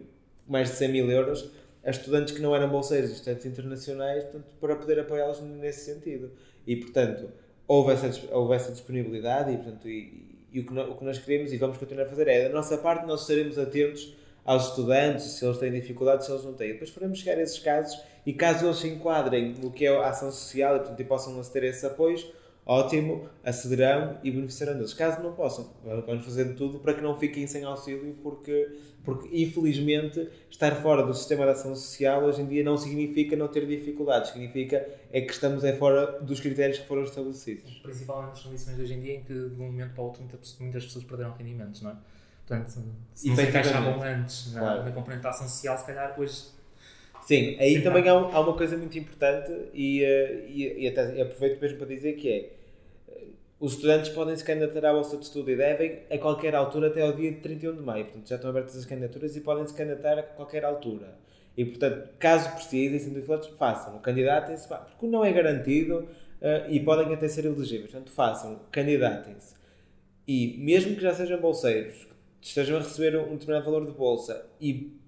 mais 0.48 0.70
de 0.70 0.76
100 0.76 0.88
mil 0.90 1.10
euros 1.10 1.50
a 1.84 1.90
estudantes 1.90 2.34
que 2.34 2.40
não 2.40 2.54
eram 2.54 2.68
bolseiros 2.68 3.10
e 3.10 3.14
estudantes 3.14 3.46
internacionais, 3.46 4.24
portanto, 4.24 4.54
para 4.60 4.76
poder 4.76 5.00
apoiá-los 5.00 5.40
nesse 5.40 5.92
sentido. 5.92 6.30
E, 6.66 6.76
portanto, 6.76 7.28
houve 7.68 7.92
essa, 7.92 8.34
houve 8.34 8.54
essa 8.54 8.72
disponibilidade 8.72 9.52
e, 9.52 9.56
portanto, 9.56 9.88
e, 9.88 10.38
e 10.52 10.60
o, 10.60 10.66
que 10.66 10.72
nós, 10.72 10.90
o 10.90 10.94
que 10.94 11.04
nós 11.04 11.18
queremos 11.18 11.52
e 11.52 11.56
vamos 11.56 11.76
continuar 11.76 12.04
a 12.04 12.08
fazer 12.08 12.28
é, 12.28 12.48
da 12.48 12.54
nossa 12.54 12.78
parte, 12.78 13.06
nós 13.06 13.22
estaremos 13.22 13.58
atentos 13.58 14.14
aos 14.44 14.68
estudantes, 14.68 15.24
se 15.24 15.44
eles 15.44 15.58
têm 15.58 15.72
dificuldades, 15.72 16.26
se 16.26 16.32
eles 16.32 16.44
não 16.44 16.54
têm. 16.54 16.72
Depois 16.72 16.90
faremos 16.90 17.18
chegar 17.18 17.38
a 17.38 17.42
esses 17.42 17.58
casos 17.58 17.98
e 18.26 18.32
caso 18.32 18.66
eles 18.66 18.76
se 18.78 18.88
enquadrem 18.88 19.54
no 19.54 19.70
que 19.70 19.86
é 19.86 19.96
a 19.96 20.08
ação 20.08 20.30
social 20.30 20.76
e, 20.76 20.78
portanto, 20.80 21.00
e 21.00 21.04
possam 21.04 21.38
aceder 21.40 21.64
a 21.64 21.66
esses 21.66 21.84
apoios, 21.84 22.26
ótimo, 22.66 23.28
acederão 23.42 24.18
e 24.22 24.30
beneficiarão 24.30 24.74
deles. 24.74 24.94
Caso 24.94 25.22
não 25.22 25.32
possam, 25.32 25.70
vamos 26.06 26.24
fazer 26.24 26.54
tudo 26.54 26.78
para 26.78 26.94
que 26.94 27.00
não 27.00 27.18
fiquem 27.18 27.46
sem 27.46 27.64
auxílio, 27.64 28.16
porque, 28.22 28.78
porque 29.04 29.28
infelizmente 29.32 30.28
estar 30.50 30.74
fora 30.76 31.04
do 31.04 31.12
sistema 31.12 31.44
de 31.44 31.50
ação 31.50 31.74
social 31.74 32.24
hoje 32.24 32.42
em 32.42 32.46
dia 32.46 32.64
não 32.64 32.76
significa 32.76 33.36
não 33.36 33.48
ter 33.48 33.66
dificuldades, 33.66 34.30
significa 34.30 34.86
é 35.12 35.20
que 35.20 35.32
estamos 35.32 35.62
é 35.64 35.74
fora 35.74 36.20
dos 36.20 36.40
critérios 36.40 36.78
que 36.78 36.86
foram 36.86 37.02
estabelecidos. 37.02 37.80
Principalmente 37.82 38.30
nas 38.30 38.40
condições 38.42 38.76
de 38.76 38.82
hoje 38.82 38.94
em 38.94 39.00
dia 39.00 39.14
em 39.14 39.22
que 39.22 39.32
de 39.32 39.60
um 39.60 39.66
momento 39.66 39.92
para 39.92 40.02
o 40.02 40.06
outro 40.06 40.22
muitas 40.60 40.84
pessoas 40.84 41.04
perderam 41.04 41.34
rendimentos, 41.36 41.82
não 41.82 41.90
é? 41.90 41.96
Portanto, 42.46 42.68
se 43.14 43.28
não 43.28 43.36
se 43.36 43.42
encaixavam 43.42 44.02
antes 44.02 44.52
na, 44.52 44.60
claro. 44.60 44.84
na 44.84 44.92
componente 44.92 45.22
da 45.22 45.30
ação 45.30 45.48
social, 45.48 45.78
se 45.78 45.86
calhar 45.86 46.14
hoje. 46.18 46.54
Sim, 47.24 47.56
aí 47.58 47.80
também 47.82 48.06
há, 48.08 48.12
há, 48.12 48.40
uma 48.40 48.54
coisa 48.54 48.76
muito 48.76 48.98
importante 48.98 49.50
e, 49.72 50.04
eh, 50.04 50.44
e, 50.48 50.84
e 50.84 50.88
até 50.88 51.22
aproveito 51.22 51.60
mesmo 51.60 51.78
para 51.78 51.86
dizer 51.86 52.12
que 52.14 52.28
é 52.28 52.50
eh, 53.08 53.24
os 53.58 53.72
estudantes 53.72 54.10
podem 54.10 54.36
se 54.36 54.44
candidatar 54.44 54.90
à 54.90 54.92
bolsa 54.92 55.16
de 55.16 55.24
estudo 55.24 55.50
e 55.50 55.56
devem 55.56 56.00
a 56.10 56.18
qualquer 56.18 56.54
altura 56.54 56.88
até 56.88 57.00
ao 57.00 57.14
dia 57.14 57.32
31 57.32 57.76
de 57.76 57.82
maio. 57.82 58.04
Portanto, 58.04 58.28
já 58.28 58.36
estão 58.36 58.50
abertas 58.50 58.76
as 58.76 58.84
candidaturas 58.84 59.34
e 59.36 59.40
podem 59.40 59.66
se 59.66 59.74
candidatar 59.74 60.18
a 60.18 60.22
qualquer 60.22 60.64
altura. 60.66 61.14
E, 61.56 61.64
portanto, 61.64 62.10
caso 62.18 62.50
precisem, 62.52 62.98
sendo 62.98 63.14
dificuldades, 63.14 63.48
façam. 63.56 63.98
Candidatem-se, 64.00 64.68
porque 64.68 65.06
não 65.06 65.24
é 65.24 65.32
garantido 65.32 66.00
uh, 66.00 66.70
e 66.70 66.80
podem 66.80 67.14
até 67.14 67.28
ser 67.28 67.44
elegíveis. 67.44 67.90
Portanto, 67.90 68.10
façam, 68.10 68.60
candidatem-se. 68.70 69.54
E 70.26 70.56
mesmo 70.58 70.96
que 70.96 71.02
já 71.02 71.14
sejam 71.14 71.40
bolseiros, 71.40 72.06
estejam 72.42 72.76
a 72.76 72.80
receber 72.80 73.16
um 73.16 73.32
determinado 73.32 73.64
valor 73.64 73.86
de 73.86 73.92
bolsa 73.92 74.44
e 74.60 74.98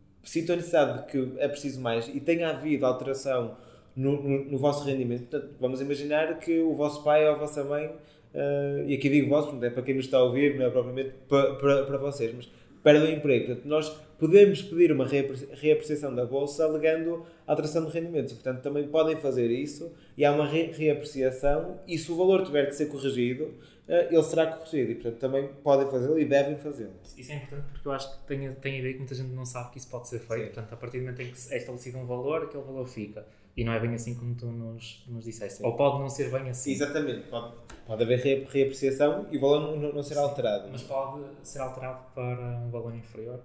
necessidade 0.56 0.98
de 0.98 1.06
que 1.06 1.32
é 1.38 1.48
preciso 1.48 1.80
mais 1.80 2.08
e 2.08 2.20
tenha 2.20 2.50
havido 2.50 2.84
alteração 2.84 3.56
no, 3.96 4.20
no, 4.22 4.44
no, 4.44 4.58
vosso 4.58 4.84
rendimento, 4.84 5.22
portanto, 5.30 5.54
vamos 5.58 5.80
imaginar 5.80 6.38
que 6.38 6.60
o 6.60 6.74
vosso 6.74 7.02
pai 7.02 7.26
ou 7.26 7.34
a 7.34 7.38
vossa 7.38 7.64
mãe, 7.64 7.86
uh, 7.86 8.86
e 8.86 8.94
aqui 8.94 9.08
digo 9.08 9.30
vosso, 9.30 9.56
é 9.64 9.70
para 9.70 9.82
quem 9.82 9.94
nos 9.94 10.04
está 10.04 10.18
a 10.18 10.22
ouvir, 10.22 10.58
não 10.58 10.66
é 10.66 10.70
propriamente 10.70 11.14
para, 11.26 11.54
para, 11.54 11.84
para 11.84 11.96
vocês, 11.96 12.34
mas 12.34 12.46
perdem 12.86 13.14
o 13.14 13.18
emprego. 13.18 13.46
Portanto, 13.46 13.66
nós 13.66 13.88
podemos 14.16 14.62
pedir 14.62 14.92
uma 14.92 15.04
reapreciação 15.04 16.14
da 16.14 16.24
bolsa 16.24 16.64
alegando 16.64 17.26
alteração 17.44 17.84
de 17.84 17.90
rendimentos. 17.90 18.32
Portanto, 18.34 18.62
também 18.62 18.86
podem 18.86 19.16
fazer 19.16 19.50
isso 19.50 19.92
e 20.16 20.24
há 20.24 20.30
uma 20.30 20.46
reapreciação 20.46 21.80
e 21.84 21.98
se 21.98 22.12
o 22.12 22.16
valor 22.16 22.44
tiver 22.44 22.66
que 22.66 22.76
ser 22.76 22.86
corrigido, 22.86 23.52
eh, 23.88 24.06
ele 24.12 24.22
será 24.22 24.46
corrigido 24.46 24.92
e, 24.92 24.94
portanto, 24.94 25.18
também 25.18 25.48
podem 25.64 25.90
fazê-lo 25.90 26.16
e 26.16 26.24
devem 26.24 26.56
fazê-lo. 26.58 26.94
Isso 27.18 27.32
é 27.32 27.34
importante 27.34 27.64
porque 27.72 27.88
eu 27.88 27.92
acho 27.92 28.12
que 28.12 28.26
tenho, 28.28 28.54
tenho 28.54 28.76
a 28.76 28.78
ideia 28.78 28.92
que 28.92 29.00
muita 29.00 29.16
gente 29.16 29.34
não 29.34 29.44
sabe 29.44 29.72
que 29.72 29.78
isso 29.78 29.90
pode 29.90 30.06
ser 30.06 30.20
feito. 30.20 30.44
Sim. 30.44 30.52
Portanto, 30.52 30.72
a 30.72 30.76
partir 30.76 30.98
do 30.98 31.06
momento 31.06 31.22
em 31.22 31.32
que 31.32 31.52
é 31.52 31.56
estabelecido 31.56 31.98
um 31.98 32.06
valor, 32.06 32.44
aquele 32.44 32.62
valor 32.62 32.86
fica. 32.86 33.26
E 33.56 33.64
não 33.64 33.72
é 33.72 33.80
bem 33.80 33.94
assim 33.94 34.14
como 34.14 34.34
tu 34.34 34.46
nos, 34.46 35.02
nos 35.08 35.24
disseste. 35.24 35.58
Sim. 35.58 35.66
Ou 35.66 35.74
pode 35.76 35.98
não 35.98 36.10
ser 36.10 36.30
bem 36.30 36.50
assim. 36.50 36.72
Exatamente. 36.72 37.26
Pode, 37.28 37.54
pode 37.86 38.02
haver 38.02 38.46
reapreciação 38.48 39.26
e 39.30 39.38
o 39.38 39.40
valor 39.40 39.76
não, 39.76 39.92
não, 39.92 40.02
ser 40.02 40.18
alterado. 40.18 40.68
Mas 40.70 40.82
pode 40.82 41.24
ser 41.42 41.60
alterado 41.60 42.00
para 42.14 42.58
um 42.58 42.70
valor 42.70 42.94
inferior? 42.94 43.40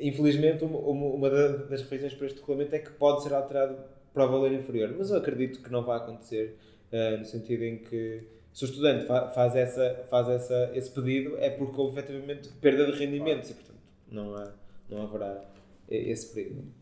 Infelizmente, 0.00 0.62
uma, 0.64 0.78
uma 0.78 1.28
das 1.28 1.82
refeições 1.82 2.14
para 2.14 2.26
este 2.26 2.38
regulamento 2.38 2.74
é 2.76 2.78
que 2.78 2.92
pode 2.92 3.24
ser 3.24 3.34
alterado 3.34 3.76
para 4.14 4.26
o 4.26 4.30
valor 4.30 4.52
inferior. 4.52 4.94
Mas 4.96 5.10
eu 5.10 5.16
acredito 5.16 5.60
que 5.60 5.72
não 5.72 5.84
vai 5.84 5.96
acontecer, 5.96 6.56
uh, 6.92 7.18
no 7.18 7.24
sentido 7.24 7.64
em 7.64 7.78
que 7.78 8.24
se 8.52 8.64
o 8.64 8.66
estudante 8.66 9.06
fa 9.06 9.28
faz, 9.30 9.56
essa, 9.56 10.04
faz 10.08 10.28
essa, 10.28 10.70
esse 10.74 10.90
pedido 10.90 11.36
é 11.38 11.50
porque 11.50 11.80
houve 11.80 11.98
efetivamente 11.98 12.48
perda 12.60 12.92
de 12.92 12.98
rendimentos 12.98 13.50
e, 13.50 13.54
portanto, 13.54 13.80
não, 14.10 14.36
há, 14.36 14.52
não 14.88 15.02
haverá 15.02 15.40
esse 15.88 16.32
período. 16.32 16.81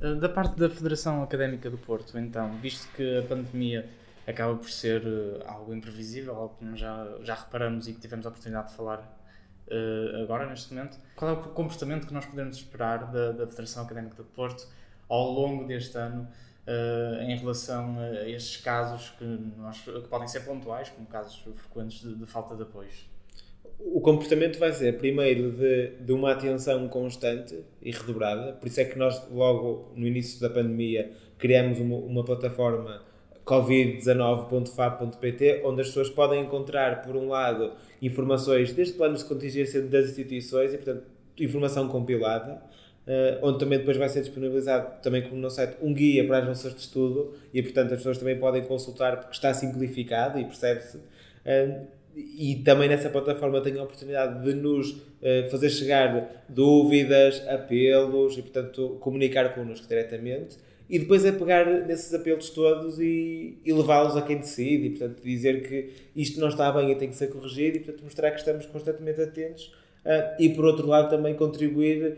Eh, 0.00 0.14
da 0.14 0.28
parte 0.28 0.56
da 0.56 0.70
Federação 0.70 1.22
Académica 1.22 1.68
do 1.68 1.78
Porto, 1.78 2.18
então, 2.18 2.52
visto 2.58 2.88
que 2.94 3.18
a 3.18 3.22
pandemia 3.22 3.88
acaba 4.26 4.54
por 4.56 4.70
ser 4.70 5.02
uh, 5.06 5.42
algo 5.46 5.74
imprevisível, 5.74 6.36
algo 6.36 6.54
que 6.58 6.76
já, 6.76 7.06
já 7.22 7.34
reparamos 7.34 7.88
e 7.88 7.94
que 7.94 8.00
tivemos 8.00 8.26
a 8.26 8.28
oportunidade 8.28 8.68
de 8.68 8.74
falar 8.74 8.98
uh, 8.98 10.22
agora, 10.22 10.46
neste 10.46 10.72
momento. 10.74 10.98
Qual 11.16 11.30
é 11.30 11.34
o 11.34 11.42
comportamento 11.48 12.06
que 12.06 12.12
nós 12.12 12.26
podemos 12.26 12.56
esperar 12.56 13.10
da, 13.10 13.32
da 13.32 13.46
Federação 13.46 13.84
Académica 13.84 14.16
do 14.16 14.24
Porto 14.24 14.68
ao 15.08 15.32
longo 15.32 15.66
deste 15.66 15.96
ano 15.96 16.28
uh, 16.66 17.22
em 17.22 17.36
relação 17.38 17.98
a 17.98 18.28
estes 18.28 18.58
casos 18.58 19.10
que, 19.18 19.24
nós, 19.56 19.80
que 19.80 20.08
podem 20.08 20.28
ser 20.28 20.40
pontuais, 20.40 20.90
como 20.90 21.06
casos 21.06 21.42
frequentes 21.54 22.02
de, 22.02 22.14
de 22.14 22.26
falta 22.26 22.54
de 22.54 22.62
apoios? 22.62 23.08
O 23.78 24.00
comportamento 24.00 24.58
vai 24.58 24.72
ser, 24.72 24.98
primeiro, 24.98 25.52
de, 25.52 25.92
de 26.00 26.12
uma 26.12 26.32
atenção 26.32 26.88
constante 26.88 27.56
e 27.80 27.92
redobrada. 27.92 28.54
Por 28.54 28.66
isso 28.66 28.80
é 28.80 28.84
que 28.84 28.98
nós, 28.98 29.22
logo 29.30 29.92
no 29.94 30.04
início 30.06 30.40
da 30.40 30.50
pandemia, 30.50 31.12
criamos 31.38 31.78
uma, 31.78 31.96
uma 31.96 32.24
plataforma 32.24 33.02
covid19.fab.pt, 33.46 35.62
onde 35.64 35.80
as 35.80 35.86
pessoas 35.88 36.10
podem 36.10 36.42
encontrar, 36.42 37.02
por 37.02 37.16
um 37.16 37.28
lado, 37.28 37.72
informações 38.02 38.72
desde 38.72 38.94
planos 38.94 39.22
de 39.22 39.26
contingência 39.26 39.80
das 39.80 40.06
instituições 40.10 40.74
e, 40.74 40.76
portanto, 40.76 41.04
informação 41.38 41.86
compilada, 41.88 42.60
uh, 43.06 43.38
onde 43.42 43.60
também 43.60 43.78
depois 43.78 43.96
vai 43.96 44.08
ser 44.08 44.20
disponibilizado, 44.20 45.00
também 45.02 45.22
como 45.22 45.36
no 45.40 45.50
site, 45.50 45.76
um 45.80 45.94
guia 45.94 46.26
para 46.26 46.38
as 46.38 46.44
bolsas 46.44 46.74
de 46.74 46.80
estudo 46.80 47.32
e, 47.54 47.62
portanto, 47.62 47.92
as 47.92 47.98
pessoas 47.98 48.18
também 48.18 48.36
podem 48.38 48.64
consultar 48.64 49.18
porque 49.18 49.34
está 49.34 49.54
simplificado 49.54 50.38
e 50.38 50.44
percebe-se. 50.44 50.98
Uh, 50.98 51.97
e 52.18 52.56
também 52.64 52.88
nessa 52.88 53.08
plataforma 53.08 53.60
tenho 53.60 53.80
a 53.80 53.84
oportunidade 53.84 54.42
de 54.44 54.54
nos 54.54 54.90
uh, 54.90 55.50
fazer 55.50 55.70
chegar 55.70 56.44
dúvidas, 56.48 57.46
apelos 57.48 58.36
e, 58.36 58.42
portanto, 58.42 58.96
comunicar 59.00 59.54
connosco 59.54 59.86
diretamente. 59.86 60.56
E 60.90 60.98
depois 60.98 61.24
é 61.24 61.30
pegar 61.30 61.66
nesses 61.86 62.12
apelos 62.14 62.50
todos 62.50 62.98
e, 62.98 63.58
e 63.64 63.72
levá-los 63.72 64.16
a 64.16 64.22
quem 64.22 64.38
decide 64.38 64.86
e, 64.86 64.90
portanto, 64.90 65.22
dizer 65.22 65.62
que 65.68 65.90
isto 66.16 66.40
não 66.40 66.48
está 66.48 66.72
bem 66.72 66.90
e 66.90 66.94
tem 66.94 67.08
que 67.08 67.16
ser 67.16 67.28
corrigido 67.28 67.76
e, 67.76 67.80
portanto, 67.80 68.02
mostrar 68.02 68.30
que 68.30 68.38
estamos 68.38 68.66
constantemente 68.66 69.20
atentos 69.20 69.66
uh, 70.04 70.42
e, 70.42 70.48
por 70.48 70.64
outro 70.64 70.86
lado, 70.86 71.10
também 71.10 71.34
contribuir 71.34 72.16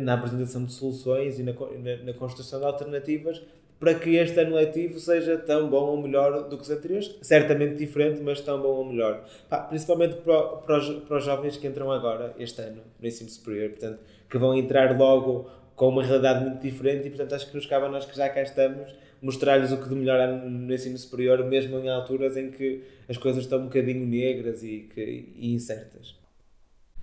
na 0.00 0.14
apresentação 0.14 0.64
de 0.64 0.72
soluções 0.72 1.38
e 1.38 1.42
na, 1.42 1.52
na, 1.52 2.04
na 2.04 2.12
construção 2.14 2.58
de 2.58 2.66
alternativas 2.66 3.42
para 3.78 3.94
que 3.94 4.14
este 4.16 4.38
ano 4.38 4.54
letivo 4.54 5.00
seja 5.00 5.36
tão 5.36 5.68
bom 5.68 5.86
ou 5.86 6.00
melhor 6.00 6.48
do 6.48 6.56
que 6.56 6.62
os 6.62 6.70
anteriores. 6.70 7.16
Certamente 7.20 7.74
diferente, 7.74 8.20
mas 8.22 8.40
tão 8.40 8.62
bom 8.62 8.68
ou 8.68 8.84
melhor. 8.84 9.24
Pá, 9.48 9.58
principalmente 9.58 10.14
para, 10.16 10.40
para, 10.40 10.78
os, 10.78 10.88
para 11.04 11.16
os 11.16 11.24
jovens 11.24 11.56
que 11.56 11.66
entram 11.66 11.90
agora, 11.90 12.32
este 12.38 12.62
ano, 12.62 12.80
no 13.00 13.08
ensino 13.08 13.28
superior, 13.28 13.70
portanto, 13.70 13.98
que 14.30 14.38
vão 14.38 14.54
entrar 14.54 14.96
logo 14.96 15.50
com 15.74 15.88
uma 15.88 16.04
realidade 16.04 16.44
muito 16.44 16.60
diferente 16.60 17.08
e, 17.08 17.10
portanto, 17.10 17.34
acho 17.34 17.48
que 17.48 17.56
nos 17.56 17.66
cabe 17.66 17.86
a 17.86 17.88
nós 17.88 18.04
que 18.04 18.16
já 18.16 18.28
cá 18.28 18.42
estamos 18.42 18.94
mostrar-lhes 19.22 19.70
o 19.70 19.76
que 19.78 19.88
de 19.88 19.94
melhor 19.94 20.20
há 20.20 20.26
no 20.26 20.74
ensino 20.74 20.98
superior, 20.98 21.44
mesmo 21.44 21.78
em 21.78 21.88
alturas 21.88 22.36
em 22.36 22.50
que 22.50 22.82
as 23.08 23.16
coisas 23.16 23.44
estão 23.44 23.60
um 23.60 23.64
bocadinho 23.64 24.04
negras 24.04 24.62
e, 24.64 24.88
que, 24.92 25.28
e 25.36 25.54
incertas. 25.54 26.21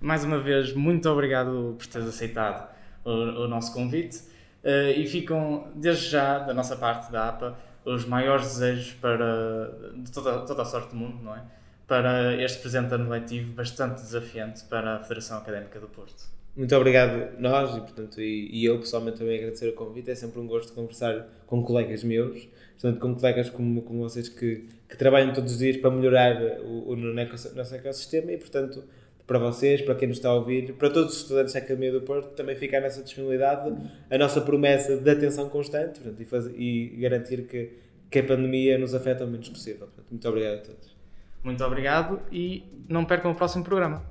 Mais 0.00 0.24
uma 0.24 0.38
vez, 0.38 0.72
muito 0.72 1.08
obrigado 1.08 1.74
por 1.78 1.86
teres 1.86 2.08
aceitado 2.08 2.68
o, 3.04 3.10
o 3.10 3.48
nosso 3.48 3.72
convite. 3.72 4.18
Uh, 4.64 4.90
e 4.96 5.06
ficam, 5.06 5.68
desde 5.74 6.10
já, 6.10 6.38
da 6.38 6.52
nossa 6.52 6.76
parte 6.76 7.10
da 7.10 7.28
APA, 7.28 7.58
os 7.84 8.04
maiores 8.04 8.46
desejos 8.46 8.92
para, 8.94 9.72
de 9.96 10.10
toda, 10.12 10.40
toda 10.40 10.62
a 10.62 10.64
sorte 10.64 10.90
do 10.90 10.96
mundo, 10.96 11.22
não 11.22 11.34
é? 11.34 11.42
Para 11.86 12.40
este 12.42 12.60
presente 12.60 12.92
ano 12.94 13.08
letivo 13.08 13.52
bastante 13.52 14.02
desafiante 14.02 14.64
para 14.64 14.96
a 14.96 14.98
Federação 15.00 15.38
Académica 15.38 15.80
do 15.80 15.88
Porto. 15.88 16.24
Muito 16.54 16.74
obrigado 16.76 17.40
nós 17.40 17.76
e, 17.76 17.80
portanto, 17.80 18.20
e, 18.20 18.50
e 18.52 18.64
eu 18.64 18.78
pessoalmente 18.78 19.18
também 19.18 19.38
agradecer 19.38 19.68
o 19.68 19.72
convite. 19.72 20.10
É 20.10 20.14
sempre 20.14 20.40
um 20.40 20.46
gosto 20.46 20.72
conversar 20.72 21.26
com 21.46 21.62
colegas 21.62 22.04
meus, 22.04 22.48
portanto, 22.80 23.00
com 23.00 23.14
colegas 23.14 23.50
como, 23.50 23.82
como 23.82 24.00
vocês 24.00 24.28
que, 24.28 24.68
que 24.88 24.96
trabalham 24.96 25.32
todos 25.32 25.52
os 25.52 25.58
dias 25.58 25.76
para 25.78 25.90
melhorar 25.90 26.40
o, 26.60 26.90
o 26.90 26.96
nosso 26.96 27.74
ecossistema 27.74 28.32
e, 28.32 28.36
portanto, 28.36 28.84
para 29.30 29.38
vocês, 29.38 29.80
para 29.80 29.94
quem 29.94 30.08
nos 30.08 30.16
está 30.16 30.28
a 30.28 30.34
ouvir, 30.34 30.72
para 30.72 30.90
todos 30.90 31.14
os 31.14 31.20
estudantes 31.20 31.52
da 31.52 31.60
Academia 31.60 31.92
do 31.92 32.00
Porto, 32.00 32.34
também 32.34 32.56
ficar 32.56 32.80
nessa 32.80 33.00
disponibilidade, 33.00 33.72
a 34.10 34.18
nossa 34.18 34.40
promessa 34.40 34.96
de 34.96 35.08
atenção 35.08 35.48
constante 35.48 36.00
portanto, 36.00 36.20
e, 36.20 36.24
fazer, 36.24 36.60
e, 36.60 36.96
garantir 37.00 37.46
que, 37.46 37.78
que 38.10 38.18
a 38.18 38.24
pandemia 38.24 38.76
nos 38.76 38.92
afeta 38.92 39.24
o 39.24 39.28
menos 39.28 39.48
possível. 39.48 39.86
Portanto, 39.86 40.06
muito 40.10 40.28
obrigado 40.28 40.54
a 40.54 40.62
todos. 40.62 40.96
Muito 41.44 41.62
obrigado 41.62 42.20
e 42.32 42.64
não 42.88 43.04
percam 43.04 43.30
o 43.30 43.34
próximo 43.36 43.62
programa. 43.62 44.02